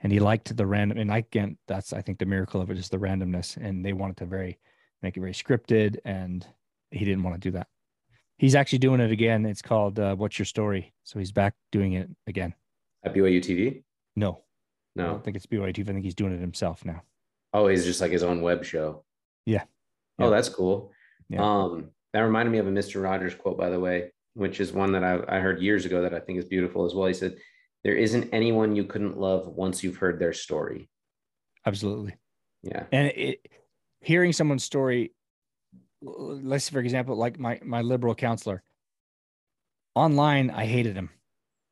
[0.00, 2.78] and he liked the random and I can't that's I think the miracle of it
[2.78, 4.58] is the randomness and they wanted to very
[5.02, 6.46] make it very scripted and
[6.90, 7.68] he didn't want to do that.
[8.38, 9.44] He's actually doing it again.
[9.44, 10.94] It's called uh, What's Your Story?
[11.02, 12.54] So he's back doing it again.
[13.04, 13.82] At BYU TV?
[14.14, 14.42] No.
[14.94, 15.04] No.
[15.04, 15.88] I don't think it's BYU TV.
[15.88, 17.02] I think he's doing it himself now.
[17.52, 19.04] Oh, he's just like his own web show.
[19.44, 19.64] Yeah.
[20.18, 20.26] yeah.
[20.26, 20.92] Oh, that's cool.
[21.28, 21.42] Yeah.
[21.42, 23.02] Um, that reminded me of a Mr.
[23.02, 26.14] Rogers quote, by the way, which is one that I, I heard years ago that
[26.14, 27.08] I think is beautiful as well.
[27.08, 27.36] He said,
[27.84, 30.88] there isn't anyone you couldn't love once you've heard their story.
[31.66, 32.16] Absolutely.
[32.62, 32.84] Yeah.
[32.92, 33.46] And it,
[34.00, 35.12] hearing someone's story,
[36.02, 38.62] let's say, for example, like my, my liberal counselor
[39.94, 41.10] online, I hated him.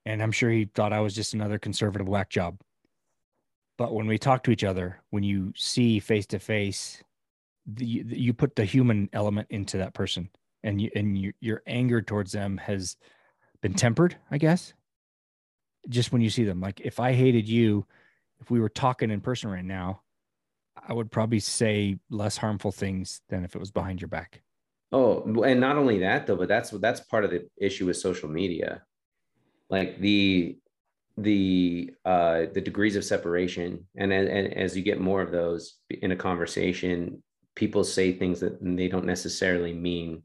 [0.05, 2.61] And I'm sure he thought I was just another conservative whack job.
[3.77, 7.03] But when we talk to each other, when you see face to face,
[7.79, 10.31] you put the human element into that person
[10.63, 12.97] and you, and you, your anger towards them has
[13.61, 14.73] been tempered, I guess
[15.89, 16.61] just when you see them.
[16.61, 17.87] Like if I hated you,
[18.41, 20.03] if we were talking in person right now,
[20.87, 24.43] I would probably say less harmful things than if it was behind your back.
[24.93, 28.29] Oh, and not only that though, but that's that's part of the issue with social
[28.29, 28.83] media.
[29.69, 30.59] Like the
[31.19, 36.13] the uh the degrees of separation and, and as you get more of those in
[36.13, 37.23] a conversation
[37.55, 40.23] people say things that they don't necessarily mean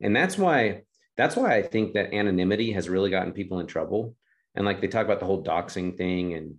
[0.00, 0.82] and that's why
[1.16, 4.14] that's why i think that anonymity has really gotten people in trouble
[4.54, 6.56] and like they talk about the whole doxing thing and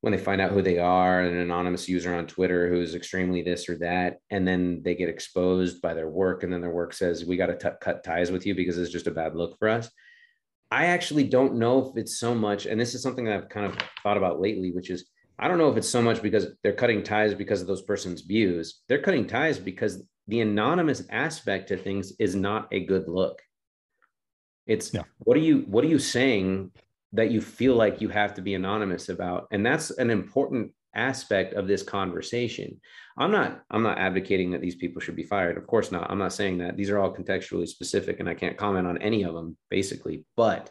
[0.00, 3.68] when they find out who they are an anonymous user on twitter who's extremely this
[3.68, 7.24] or that and then they get exposed by their work and then their work says
[7.24, 9.90] we got to cut ties with you because it's just a bad look for us.
[10.70, 13.66] I actually don't know if it's so much and this is something that i've kind
[13.66, 15.06] of thought about lately which is
[15.38, 18.22] i don't know if it's so much because they're cutting ties because of those person's
[18.22, 18.82] views.
[18.88, 23.40] They're cutting ties because the anonymous aspect to things is not a good look.
[24.66, 25.02] It's yeah.
[25.18, 26.72] what are you what are you saying
[27.16, 29.48] that you feel like you have to be anonymous about.
[29.50, 32.80] And that's an important aspect of this conversation.
[33.18, 35.56] I'm not i'm not advocating that these people should be fired.
[35.56, 36.10] Of course not.
[36.10, 36.76] I'm not saying that.
[36.76, 40.24] These are all contextually specific and i can't comment on any of them basically.
[40.36, 40.70] But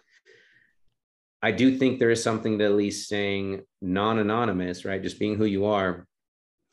[1.42, 5.04] I do think there is something to at least saying non-anonymous, right?
[5.04, 6.08] Just being who you are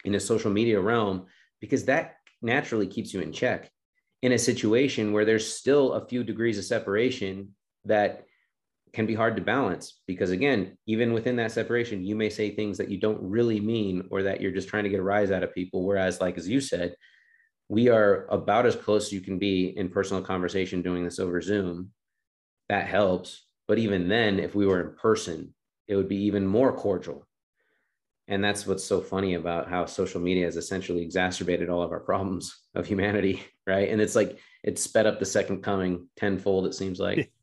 [0.05, 1.27] in a social media realm,
[1.61, 3.71] because that naturally keeps you in check
[4.23, 7.55] in a situation where there's still a few degrees of separation
[7.85, 8.25] that
[8.93, 12.77] can be hard to balance because again even within that separation you may say things
[12.77, 15.43] that you don't really mean or that you're just trying to get a rise out
[15.43, 15.85] of people.
[15.85, 16.95] Whereas like as you said
[17.69, 21.41] we are about as close as you can be in personal conversation doing this over
[21.41, 21.91] zoom.
[22.69, 23.47] That helps.
[23.67, 25.55] But even then if we were in person
[25.89, 27.27] it would be even more cordial.
[28.29, 32.01] And that's what's so funny about how social media has essentially exacerbated all of our
[32.01, 33.89] problems of humanity right?
[33.89, 37.33] And it's like it's sped up the second coming tenfold it seems like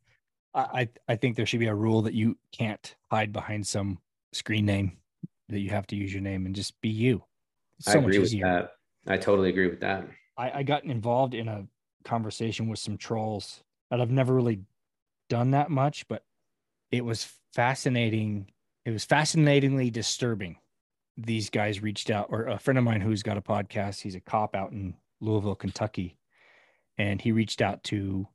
[0.54, 4.00] I I think there should be a rule that you can't hide behind some
[4.34, 4.98] screen name
[5.50, 7.24] that you have to use your name and just be you.
[7.80, 8.72] It's so I agree with that.
[9.08, 10.08] I totally agree with that.
[10.38, 11.66] I, I got involved in a
[12.04, 14.62] conversation with some trolls that I've never really
[15.30, 16.24] done that much, but
[16.92, 18.52] it was fascinating.
[18.86, 20.58] It was fascinatingly disturbing.
[21.18, 24.22] These guys reached out, or a friend of mine who's got a podcast, he's a
[24.22, 26.18] cop out in Louisville, Kentucky.
[26.98, 28.28] And he reached out to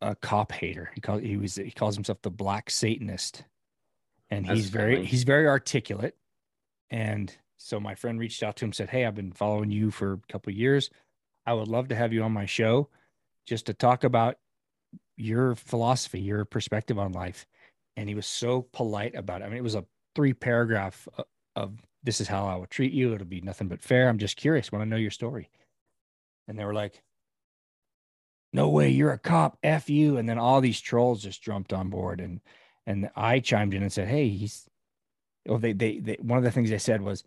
[0.00, 0.90] a cop hater.
[0.94, 3.44] He calls he was he calls himself the black Satanist,
[4.30, 5.06] and That's he's very funny.
[5.06, 6.16] he's very articulate.
[6.90, 10.14] And so my friend reached out to him said, "Hey, I've been following you for
[10.14, 10.90] a couple years.
[11.46, 12.88] I would love to have you on my show,
[13.46, 14.38] just to talk about
[15.16, 17.46] your philosophy, your perspective on life."
[17.96, 19.46] And he was so polite about it.
[19.46, 19.84] I mean, it was a
[20.14, 21.24] three paragraph of,
[21.56, 23.12] of this is how I would treat you.
[23.12, 24.08] It'll be nothing but fair.
[24.08, 24.70] I'm just curious.
[24.70, 25.50] Want to know your story.
[26.46, 27.02] And they were like,
[28.52, 30.16] no way, you're a cop, F you.
[30.16, 32.20] And then all these trolls just jumped on board.
[32.20, 32.40] And
[32.86, 34.68] and I chimed in and said, Hey, he's
[35.48, 37.24] oh, they they, they one of the things they said was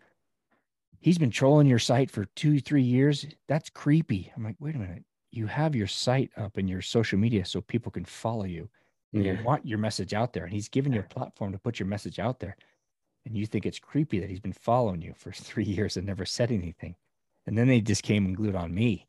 [1.02, 3.26] he's been trolling your site for two, three years.
[3.48, 4.32] That's creepy.
[4.34, 5.04] I'm like, wait a minute.
[5.30, 8.68] You have your site up in your social media so people can follow you.
[9.12, 9.32] And yeah.
[9.32, 10.44] you want your message out there.
[10.44, 12.56] And he's given you a platform to put your message out there.
[13.26, 16.24] And you think it's creepy that he's been following you for three years and never
[16.24, 16.94] said anything.
[17.46, 19.08] And then they just came and glued on me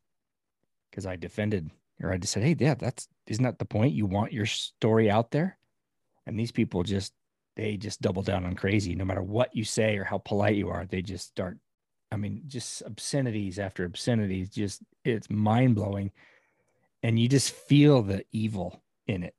[0.90, 1.70] because I defended
[2.02, 3.94] or I just said, Hey, yeah, that's isn't that the point?
[3.94, 5.58] You want your story out there?
[6.26, 7.14] And these people just
[7.56, 8.96] they just double down on crazy.
[8.96, 11.58] No matter what you say or how polite you are, they just start.
[12.12, 14.50] I mean, just obscenities after obscenities.
[14.50, 16.12] Just it's mind blowing,
[17.02, 19.36] and you just feel the evil in it.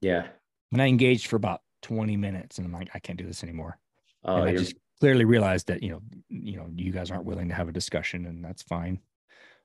[0.00, 0.26] Yeah.
[0.72, 3.78] And I engaged for about twenty minutes, and I'm like, I can't do this anymore.
[4.24, 7.48] Oh, and I just clearly realized that you know, you know, you guys aren't willing
[7.48, 9.00] to have a discussion, and that's fine.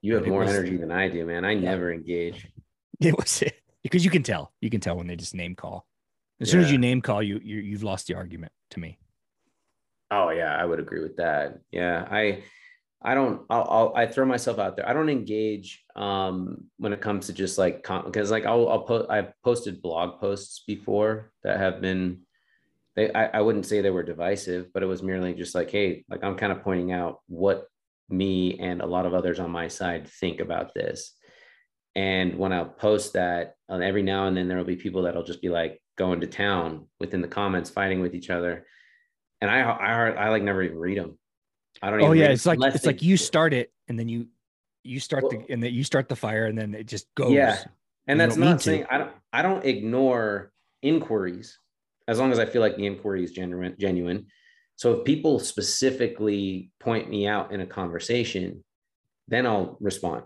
[0.02, 1.44] You have more was, energy than I do, man.
[1.44, 1.70] I yeah.
[1.70, 2.46] never engage.
[3.02, 4.52] It was it because you can tell.
[4.60, 5.86] You can tell when they just name call.
[6.38, 6.52] As yeah.
[6.52, 8.98] soon as you name call, you, you you've lost the argument to me.
[10.10, 11.60] Oh yeah, I would agree with that.
[11.70, 12.42] Yeah, I
[13.02, 14.88] I don't I'll, I'll, i throw myself out there.
[14.88, 19.08] I don't engage um when it comes to just like because like I'll I'll put
[19.08, 22.20] I've posted blog posts before that have been
[22.96, 26.04] they I, I wouldn't say they were divisive, but it was merely just like hey
[26.10, 27.69] like I'm kind of pointing out what
[28.10, 31.14] me and a lot of others on my side think about this.
[31.94, 35.24] And when I post that, uh, every now and then there will be people that'll
[35.24, 38.66] just be like going to town within the comments, fighting with each other.
[39.40, 41.18] And I, I, I like never even read them.
[41.82, 42.00] I don't.
[42.00, 44.28] Even oh yeah, it's like it's like you start it and then you
[44.82, 47.32] you start well, the and then you start the fire and then it just goes.
[47.32, 47.62] Yeah,
[48.06, 48.94] and that's not saying to.
[48.94, 50.52] I don't I don't ignore
[50.82, 51.58] inquiries
[52.08, 53.76] as long as I feel like the inquiry is genuine.
[53.78, 54.26] Genuine,
[54.80, 58.64] so if people specifically point me out in a conversation,
[59.28, 60.22] then I'll respond.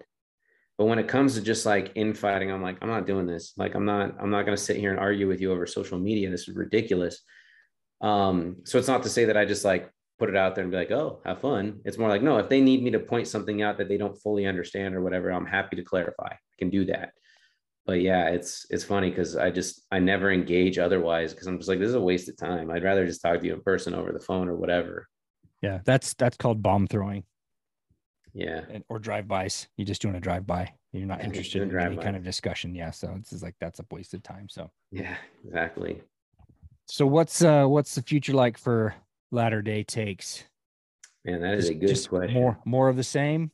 [0.79, 3.53] But when it comes to just like infighting, I'm like, I'm not doing this.
[3.57, 5.99] Like, I'm not, I'm not going to sit here and argue with you over social
[5.99, 6.31] media.
[6.31, 7.21] This is ridiculous.
[8.01, 9.91] Um, so it's not to say that I just like
[10.21, 11.81] put it out there and be like, oh, have fun.
[11.85, 14.23] It's more like, no, if they need me to point something out that they don't
[14.23, 16.29] fully understand or whatever, I'm happy to clarify.
[16.29, 17.11] I can do that
[17.87, 21.68] but yeah, it's it's funny because I just I never engage otherwise because I'm just
[21.68, 22.70] like this is a waste of time.
[22.70, 25.09] I'd rather just talk to you in person over the phone or whatever.
[25.61, 27.24] Yeah, that's that's called bomb throwing.
[28.32, 29.68] Yeah, and, or drive bys.
[29.76, 30.72] You're just doing a drive by.
[30.93, 32.74] You're not interested in any kind of discussion.
[32.74, 34.49] Yeah, so it's like that's a waste of time.
[34.49, 36.03] So yeah, exactly.
[36.87, 38.95] So what's uh what's the future like for
[39.30, 40.45] latter day takes?
[41.24, 42.41] Man, that is just, a good question.
[42.41, 43.51] More more of the same.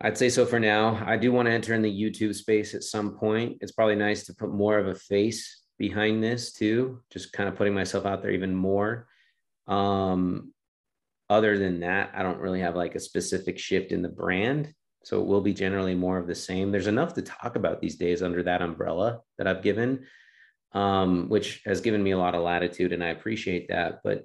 [0.00, 1.02] I'd say so for now.
[1.06, 3.58] I do want to enter in the YouTube space at some point.
[3.60, 7.56] It's probably nice to put more of a face behind this too, just kind of
[7.56, 9.08] putting myself out there even more.
[9.66, 10.52] Um,
[11.28, 14.72] other than that, I don't really have like a specific shift in the brand.
[15.04, 16.70] So it will be generally more of the same.
[16.70, 20.04] There's enough to talk about these days under that umbrella that I've given,
[20.72, 24.00] um, which has given me a lot of latitude, and I appreciate that.
[24.02, 24.24] But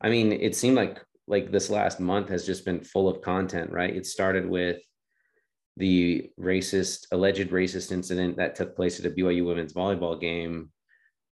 [0.00, 3.70] I mean, it seemed like like this last month has just been full of content,
[3.70, 3.94] right?
[3.94, 4.78] It started with
[5.76, 10.70] the racist, alleged racist incident that took place at a BYU women's volleyball game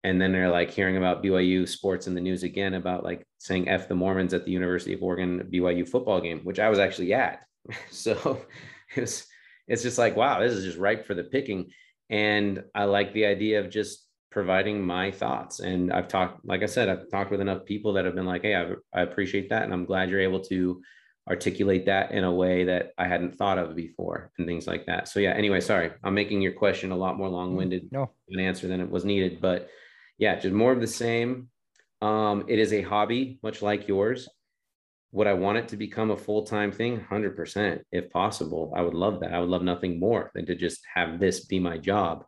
[0.03, 3.67] and then they're like hearing about BYU sports in the news again about like saying
[3.67, 7.13] F the Mormons at the University of Oregon BYU football game, which I was actually
[7.13, 7.41] at.
[7.91, 8.41] So
[8.95, 9.25] it was,
[9.67, 11.71] it's just like, wow, this is just ripe for the picking.
[12.09, 15.59] And I like the idea of just providing my thoughts.
[15.59, 18.43] And I've talked, like I said, I've talked with enough people that have been like,
[18.43, 19.63] hey, I, I appreciate that.
[19.63, 20.81] And I'm glad you're able to
[21.29, 25.07] articulate that in a way that I hadn't thought of before and things like that.
[25.07, 25.91] So yeah, anyway, sorry.
[26.03, 28.11] I'm making your question a lot more long-winded no.
[28.29, 29.69] an answer than it was needed, but
[30.17, 31.49] yeah, just more of the same.
[32.01, 34.29] Um, it is a hobby, much like yours.
[35.11, 36.99] Would I want it to become a full-time thing?
[36.99, 38.73] 100% if possible.
[38.75, 39.33] I would love that.
[39.33, 42.25] I would love nothing more than to just have this be my job.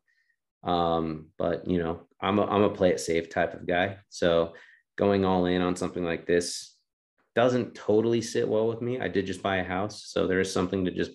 [0.64, 3.98] Um, but you know, I'm a, I'm a play it safe type of guy.
[4.10, 4.54] So
[4.98, 6.76] going all in on something like this
[7.36, 9.00] doesn't totally sit well with me.
[9.00, 11.12] I did just buy a house, so there is something to just,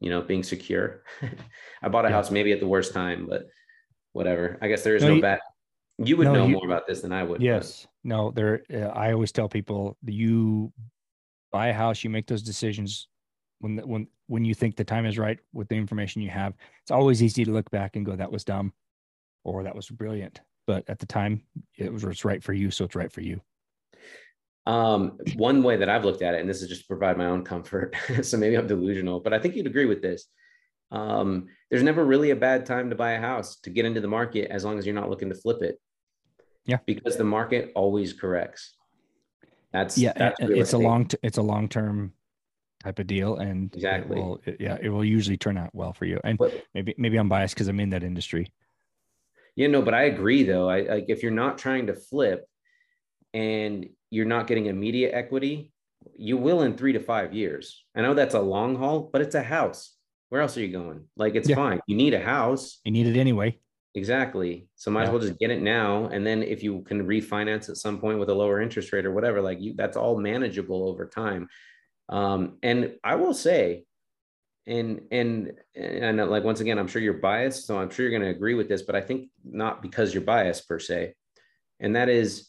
[0.00, 1.02] you know, being secure.
[1.82, 2.14] I bought a yeah.
[2.14, 3.46] house maybe at the worst time, but
[4.12, 4.58] whatever.
[4.60, 5.40] I guess there is no, no you, bad.
[5.98, 7.42] You would no, know you, more about this than I would.
[7.42, 7.82] Yes.
[7.82, 8.08] But.
[8.08, 8.62] No, there.
[8.72, 10.72] Uh, I always tell people you
[11.52, 13.08] buy a house, you make those decisions
[13.60, 16.54] when when when you think the time is right with the information you have.
[16.82, 18.72] It's always easy to look back and go, "That was dumb,"
[19.44, 21.42] or "That was brilliant." But at the time,
[21.76, 23.40] it was it's right for you, so it's right for you.
[24.64, 27.26] Um, one way that I've looked at it, and this is just to provide my
[27.26, 30.26] own comfort, so maybe I'm delusional, but I think you'd agree with this.
[30.92, 34.08] Um, there's never really a bad time to buy a house to get into the
[34.08, 35.80] market as long as you're not looking to flip it.
[36.64, 38.76] Yeah, because the market always corrects.
[39.72, 42.12] That's yeah, that's it's a long t- it's a long term
[42.84, 45.92] type of deal, and exactly, it will, it, yeah, it will usually turn out well
[45.92, 46.20] for you.
[46.22, 48.52] And but, maybe maybe I'm biased because I'm in that industry.
[49.56, 50.68] Yeah, no, but I agree though.
[50.68, 52.46] I like if you're not trying to flip,
[53.34, 55.72] and you're not getting immediate equity,
[56.16, 57.84] you will in three to five years.
[57.94, 59.94] I know that's a long haul, but it's a house.
[60.28, 61.04] Where else are you going?
[61.16, 61.56] Like it's yeah.
[61.56, 61.80] fine.
[61.86, 62.80] You need a house.
[62.84, 63.58] You need it anyway.
[63.94, 64.68] Exactly.
[64.74, 65.06] So might yeah.
[65.08, 66.06] as well just get it now.
[66.06, 69.12] And then if you can refinance at some point with a lower interest rate or
[69.12, 71.48] whatever, like you, that's all manageable over time.
[72.08, 73.84] Um, and I will say,
[74.66, 78.30] and and and like once again, I'm sure you're biased, so I'm sure you're going
[78.30, 81.14] to agree with this, but I think not because you're biased per se.
[81.80, 82.48] And that is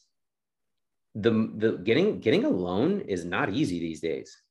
[1.16, 4.42] the the getting getting a loan is not easy these days.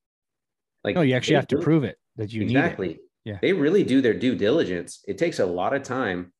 [0.84, 2.88] Like no, you actually have to prove it that you exactly.
[2.88, 3.02] Need it.
[3.24, 5.04] Yeah, they really do their due diligence.
[5.06, 6.32] It takes a lot of time,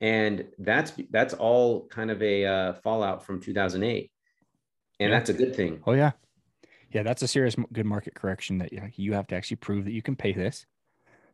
[0.00, 4.10] and that's that's all kind of a uh, fallout from 2008,
[5.00, 5.16] and yeah.
[5.16, 5.80] that's a good thing.
[5.86, 6.12] Oh yeah,
[6.92, 10.02] yeah, that's a serious good market correction that you have to actually prove that you
[10.02, 10.66] can pay this,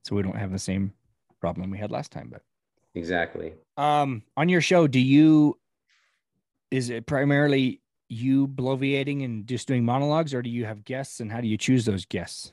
[0.03, 0.95] so we don't have the same
[1.41, 2.29] problem we had last time.
[2.31, 2.43] But
[2.95, 3.53] exactly.
[3.77, 5.59] Um, on your show, do you
[6.71, 11.33] is it primarily you bloviating and just doing monologues, or do you have guests, and
[11.33, 12.53] how do you choose those guests?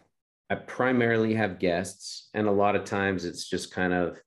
[0.50, 4.20] I primarily have guests, and a lot of times it's just kind of,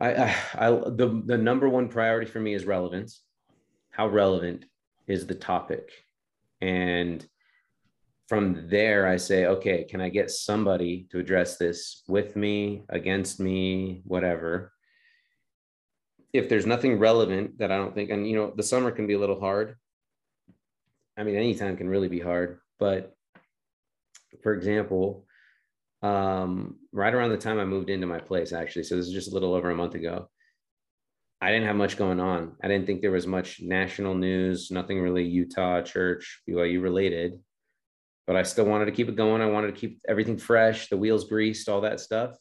[0.00, 3.22] I, I, I the the number one priority for me is relevance.
[3.90, 4.64] How relevant
[5.06, 5.90] is the topic,
[6.60, 7.26] and
[8.28, 13.40] from there I say, okay, can I get somebody to address this with me, against
[13.40, 14.72] me, whatever.
[16.32, 19.14] If there's nothing relevant that I don't think, and you know, the summer can be
[19.14, 19.74] a little hard
[21.16, 22.58] I mean, anytime can really be hard.
[22.78, 23.14] But
[24.42, 25.26] for example,
[26.02, 29.30] um, right around the time I moved into my place, actually, so this is just
[29.30, 30.28] a little over a month ago,
[31.42, 32.56] I didn't have much going on.
[32.62, 37.40] I didn't think there was much national news, nothing really Utah church, BYU related.
[38.26, 39.40] But I still wanted to keep it going.
[39.40, 42.36] I wanted to keep everything fresh, the wheels greased, all that stuff.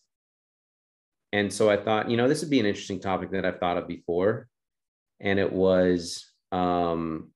[1.32, 3.78] And so I thought, you know, this would be an interesting topic that I've thought
[3.78, 4.48] of before.
[5.22, 7.32] And it was um,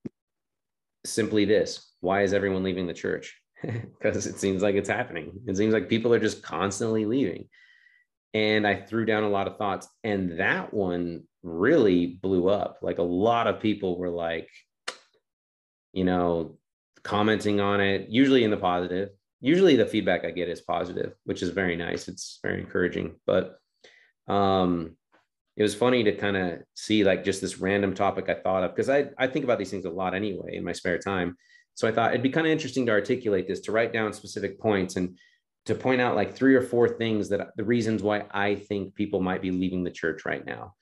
[1.05, 3.39] simply this why is everyone leaving the church?
[3.63, 5.39] because it seems like it's happening.
[5.47, 7.47] It seems like people are just constantly leaving.
[8.33, 12.79] And I threw down a lot of thoughts, and that one really blew up.
[12.81, 14.49] Like a lot of people were like,
[15.93, 16.57] you know,
[17.03, 19.09] commenting on it, usually in the positive.
[19.39, 22.07] Usually the feedback I get is positive, which is very nice.
[22.07, 23.15] It's very encouraging.
[23.27, 23.57] But
[24.27, 24.95] um,
[25.55, 28.75] it was funny to kind of see like just this random topic I thought of
[28.75, 31.37] because I, I think about these things a lot anyway in my spare time.
[31.75, 34.59] So I thought it'd be kind of interesting to articulate this, to write down specific
[34.59, 35.17] points and
[35.65, 39.21] to point out like three or four things that the reasons why I think people
[39.21, 40.73] might be leaving the church right now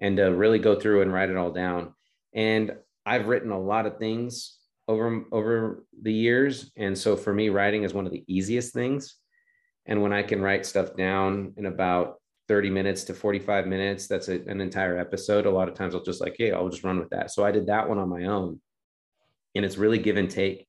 [0.00, 1.94] and to really go through and write it all down.
[2.32, 2.74] And
[3.04, 4.58] I've written a lot of things
[4.88, 6.70] over over the years.
[6.76, 9.16] And so for me, writing is one of the easiest things.
[9.86, 12.19] And when I can write stuff down in about
[12.50, 15.46] 30 minutes to 45 minutes that's a, an entire episode.
[15.46, 17.30] A lot of times i'll just like hey i'll just run with that.
[17.30, 18.60] So i did that one on my own.
[19.54, 20.66] And it's really give and take.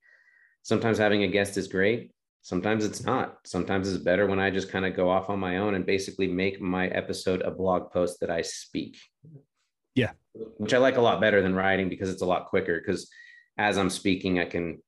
[0.62, 2.12] Sometimes having a guest is great.
[2.44, 3.40] Sometimes it's not.
[3.46, 6.28] Sometimes it's better when i just kind of go off on my own and basically
[6.28, 9.00] make my episode a blog post that i speak.
[9.96, 10.12] Yeah.
[10.58, 12.80] Which I like a lot better than writing because it's a lot quicker.
[12.80, 13.10] Because
[13.58, 14.84] as I'm speaking, I can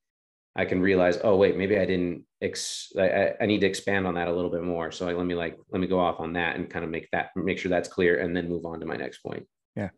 [0.56, 2.24] I can realize, oh wait, maybe I didn't.
[2.40, 4.92] Ex- I, I need to expand on that a little bit more.
[4.92, 7.30] So let me like let me go off on that and kind of make that
[7.36, 9.46] make sure that's clear, and then move on to my next point.
[9.74, 9.90] Yeah,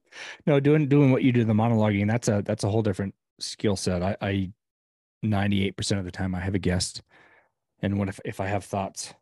[0.46, 3.76] no, doing doing what you do the monologuing that's a that's a whole different skill
[3.76, 4.02] set.
[4.02, 4.50] I, I
[5.24, 7.02] 98% of the time I have a guest,
[7.80, 9.12] and what if if I have thoughts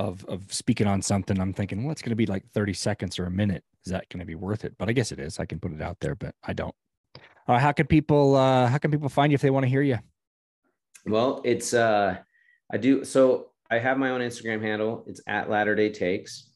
[0.00, 3.18] of of speaking on something, I'm thinking, well, it's going to be like 30 seconds
[3.18, 3.62] or a minute.
[3.84, 4.74] Is that going to be worth it?
[4.78, 5.38] But I guess it is.
[5.38, 6.74] I can put it out there, but I don't.
[7.46, 9.82] Uh, how can people uh, how can people find you if they want to hear
[9.82, 9.98] you?
[11.06, 12.18] Well, it's uh
[12.72, 15.04] I do so I have my own Instagram handle.
[15.06, 16.50] It's at Latter Day Takes.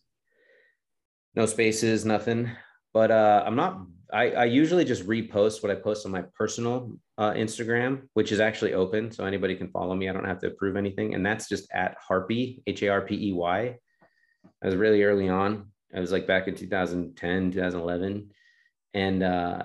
[1.35, 2.51] No spaces, nothing.
[2.95, 3.83] But uh I'm not
[4.13, 8.41] I, I usually just repost what I post on my personal uh, Instagram, which is
[8.41, 9.11] actually open.
[9.13, 10.09] So anybody can follow me.
[10.09, 11.15] I don't have to approve anything.
[11.15, 13.77] And that's just at Harpey H A R P E Y.
[14.63, 15.71] I was really early on.
[15.95, 18.31] I was like back in 2010, 2011.
[18.95, 19.63] And uh,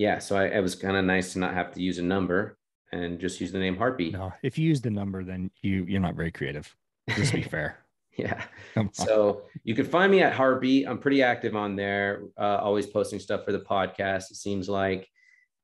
[0.00, 2.56] yeah, so I, it was kind of nice to not have to use a number
[2.90, 4.10] and just use the name Harpey.
[4.10, 6.74] No, if you use the number, then you you're not very creative.
[7.10, 7.84] Just be fair.
[8.16, 8.44] yeah.
[8.92, 10.86] So you can find me at Harpey.
[10.88, 14.30] I'm pretty active on there, uh, always posting stuff for the podcast.
[14.30, 15.06] It seems like,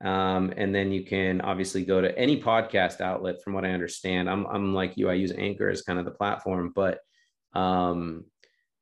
[0.04, 3.42] um, and then you can obviously go to any podcast outlet.
[3.42, 5.08] From what I understand, I'm I'm like you.
[5.08, 6.98] I use Anchor as kind of the platform, but
[7.54, 8.26] um,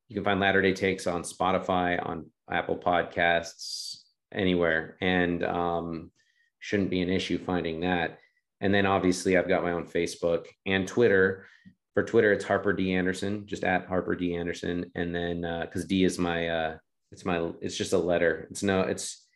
[0.08, 4.03] you can find Latter Day Takes on Spotify, on Apple Podcasts,
[4.34, 6.10] anywhere and um,
[6.58, 8.18] shouldn't be an issue finding that.
[8.60, 11.46] And then obviously I've got my own Facebook and Twitter.
[11.92, 14.90] For Twitter, it's Harper D Anderson, just at Harper D Anderson.
[14.94, 16.76] And then because uh, D is my uh,
[17.12, 18.48] it's my it's just a letter.
[18.50, 19.26] It's no, it's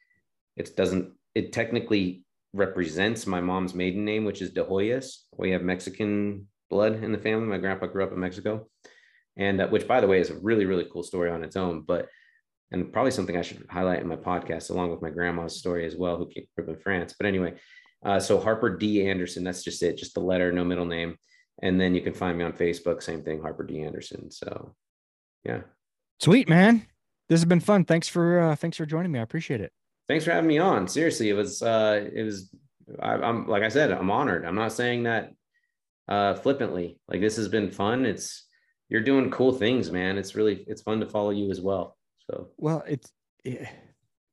[0.57, 5.19] it doesn't it technically represents my mom's maiden name, which is De Hoyos.
[5.37, 7.47] We have Mexican blood in the family.
[7.47, 8.69] My grandpa grew up in Mexico,
[9.37, 11.83] and uh, which, by the way, is a really really cool story on its own.
[11.83, 12.09] But
[12.71, 15.97] and probably something I should highlight in my podcast, along with my grandma's story as
[15.97, 17.15] well, who grew up in France.
[17.19, 17.55] But anyway,
[18.05, 19.09] uh, so Harper D.
[19.09, 21.17] Anderson, that's just it, just the letter, no middle name.
[21.63, 23.83] And then you can find me on Facebook, same thing, Harper D.
[23.83, 24.31] Anderson.
[24.31, 24.75] So,
[25.45, 25.63] yeah.
[26.21, 26.87] Sweet man,
[27.29, 27.85] this has been fun.
[27.85, 29.19] Thanks for uh, thanks for joining me.
[29.19, 29.73] I appreciate it.
[30.09, 30.89] Thanks for having me on.
[30.89, 32.51] Seriously, it was uh, it was.
[33.01, 34.45] I, I'm like I said, I'm honored.
[34.45, 35.33] I'm not saying that
[36.09, 36.99] uh, flippantly.
[37.07, 38.07] Like this has been fun.
[38.07, 38.47] It's
[38.89, 40.17] you're doing cool things, man.
[40.19, 41.98] It's really it's fun to follow you as well.
[42.31, 43.13] So well, it's
[43.45, 43.69] it,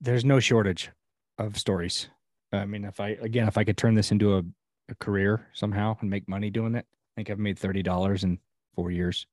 [0.02, 0.90] there's no shortage
[1.38, 2.10] of stories.
[2.52, 4.44] I mean, if I again, if I could turn this into a,
[4.90, 8.40] a career somehow and make money doing it, I think I've made thirty dollars in
[8.76, 9.28] four years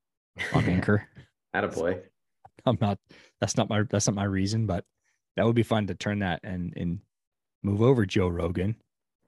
[0.54, 1.08] on Anchor.
[1.74, 1.98] boy.
[2.64, 2.98] I'm not.
[3.40, 3.82] That's not my.
[3.90, 4.84] That's not my reason, but
[5.36, 7.00] that would be fun to turn that and and
[7.62, 8.76] move over Joe Rogan.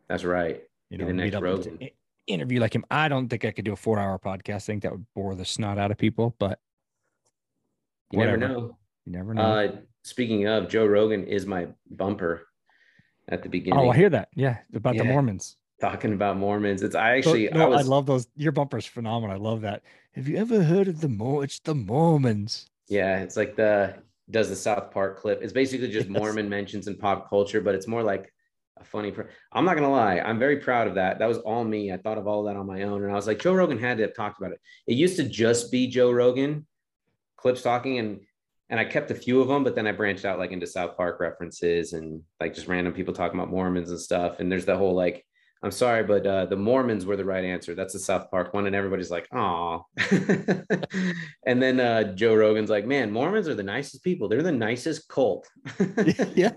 [0.08, 0.62] That's right.
[0.90, 1.78] You know, the next Rogan.
[2.26, 2.86] Interview like him.
[2.90, 4.54] I don't think I could do a four hour podcast.
[4.54, 6.58] I think that would bore the snot out of people, but
[8.10, 8.36] you whatever.
[8.38, 8.76] never know.
[9.04, 9.42] You never know.
[9.42, 12.46] Uh, speaking of, Joe Rogan is my bumper
[13.28, 13.80] at the beginning.
[13.80, 14.28] Oh, I hear that.
[14.34, 15.02] Yeah, about yeah.
[15.02, 15.56] the Mormons.
[15.80, 16.82] Talking about Mormons.
[16.82, 18.26] It's I actually no, I, was, I love those.
[18.36, 19.34] Your bumper's phenomenal.
[19.34, 19.82] I love that.
[20.12, 21.44] Have you ever heard of the Mor?
[21.44, 22.70] It's the Mormons.
[22.88, 23.96] Yeah, it's like the
[24.30, 25.42] does the South Park clip.
[25.42, 26.18] It's basically just yes.
[26.18, 28.32] Mormon mentions in pop culture, but it's more like
[28.78, 29.10] a funny.
[29.10, 31.18] Pr- I'm not gonna lie, I'm very proud of that.
[31.18, 31.92] That was all me.
[31.92, 33.98] I thought of all that on my own, and I was like, Joe Rogan had
[33.98, 34.60] to have talked about it.
[34.86, 36.66] It used to just be Joe Rogan
[37.36, 38.20] clips talking, and
[38.74, 40.96] and I kept a few of them, but then I branched out like into South
[40.96, 44.40] Park references and like just random people talking about Mormons and stuff.
[44.40, 45.24] And there's the whole like,
[45.62, 47.76] I'm sorry, but uh, the Mormons were the right answer.
[47.76, 49.86] That's the South Park one, and everybody's like, "Oh."
[51.46, 54.28] and then uh, Joe Rogan's like, "Man, Mormons are the nicest people.
[54.28, 55.48] They're the nicest cult."
[56.34, 56.54] yeah.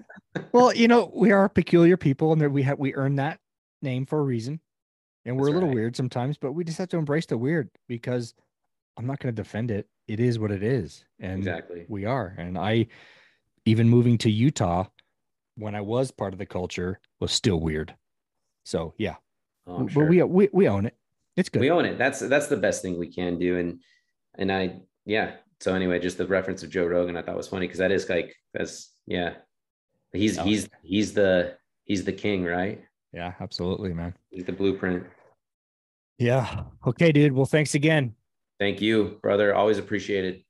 [0.51, 3.39] Well, you know, we are peculiar people, and that we have we earn that
[3.83, 4.59] name for a reason,
[5.23, 5.75] and we're That's a little right.
[5.75, 8.33] weird sometimes, but we just have to embrace the weird because
[8.97, 9.87] I'm not going to defend it.
[10.07, 11.05] It is what it is.
[11.19, 12.33] And exactly we are.
[12.37, 12.87] And I,
[13.65, 14.85] even moving to Utah,
[15.55, 17.95] when I was part of the culture, was still weird.
[18.63, 19.15] So yeah,
[19.65, 20.05] oh, but sure.
[20.07, 20.95] we, we we own it.
[21.35, 21.61] It's good.
[21.61, 21.97] We own it.
[21.97, 23.57] That's that's the best thing we can do.
[23.57, 23.81] And
[24.37, 25.35] and I yeah.
[25.59, 28.09] So anyway, just the reference of Joe Rogan, I thought was funny because that is
[28.09, 29.35] like that's yeah.
[30.13, 32.83] He's he's he's the he's the king, right?
[33.13, 34.13] Yeah, absolutely, man.
[34.29, 35.05] He's the blueprint.
[36.17, 36.63] Yeah.
[36.85, 37.33] Okay, dude.
[37.33, 38.15] Well, thanks again.
[38.59, 39.53] Thank you, brother.
[39.53, 40.43] Always appreciated.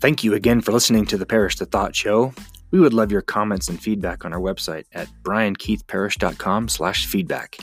[0.00, 2.34] Thank you again for listening to the Parish the Thought Show.
[2.70, 7.56] We would love your comments and feedback on our website at briankeithparish.com slash feedback.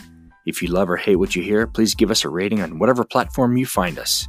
[0.48, 3.04] If you love or hate what you hear, please give us a rating on whatever
[3.04, 4.28] platform you find us.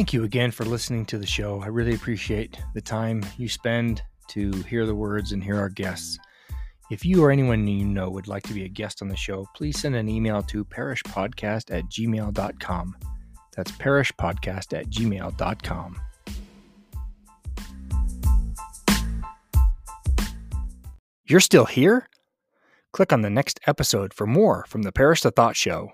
[0.00, 1.60] Thank you again for listening to the show.
[1.60, 6.18] I really appreciate the time you spend to hear the words and hear our guests.
[6.90, 9.46] If you or anyone you know would like to be a guest on the show,
[9.54, 12.96] please send an email to parishpodcast at gmail.com.
[13.54, 16.00] That's parishpodcast at gmail.com.
[21.26, 22.08] You're still here?
[22.94, 25.92] Click on the next episode for more from the Parish the Thought Show.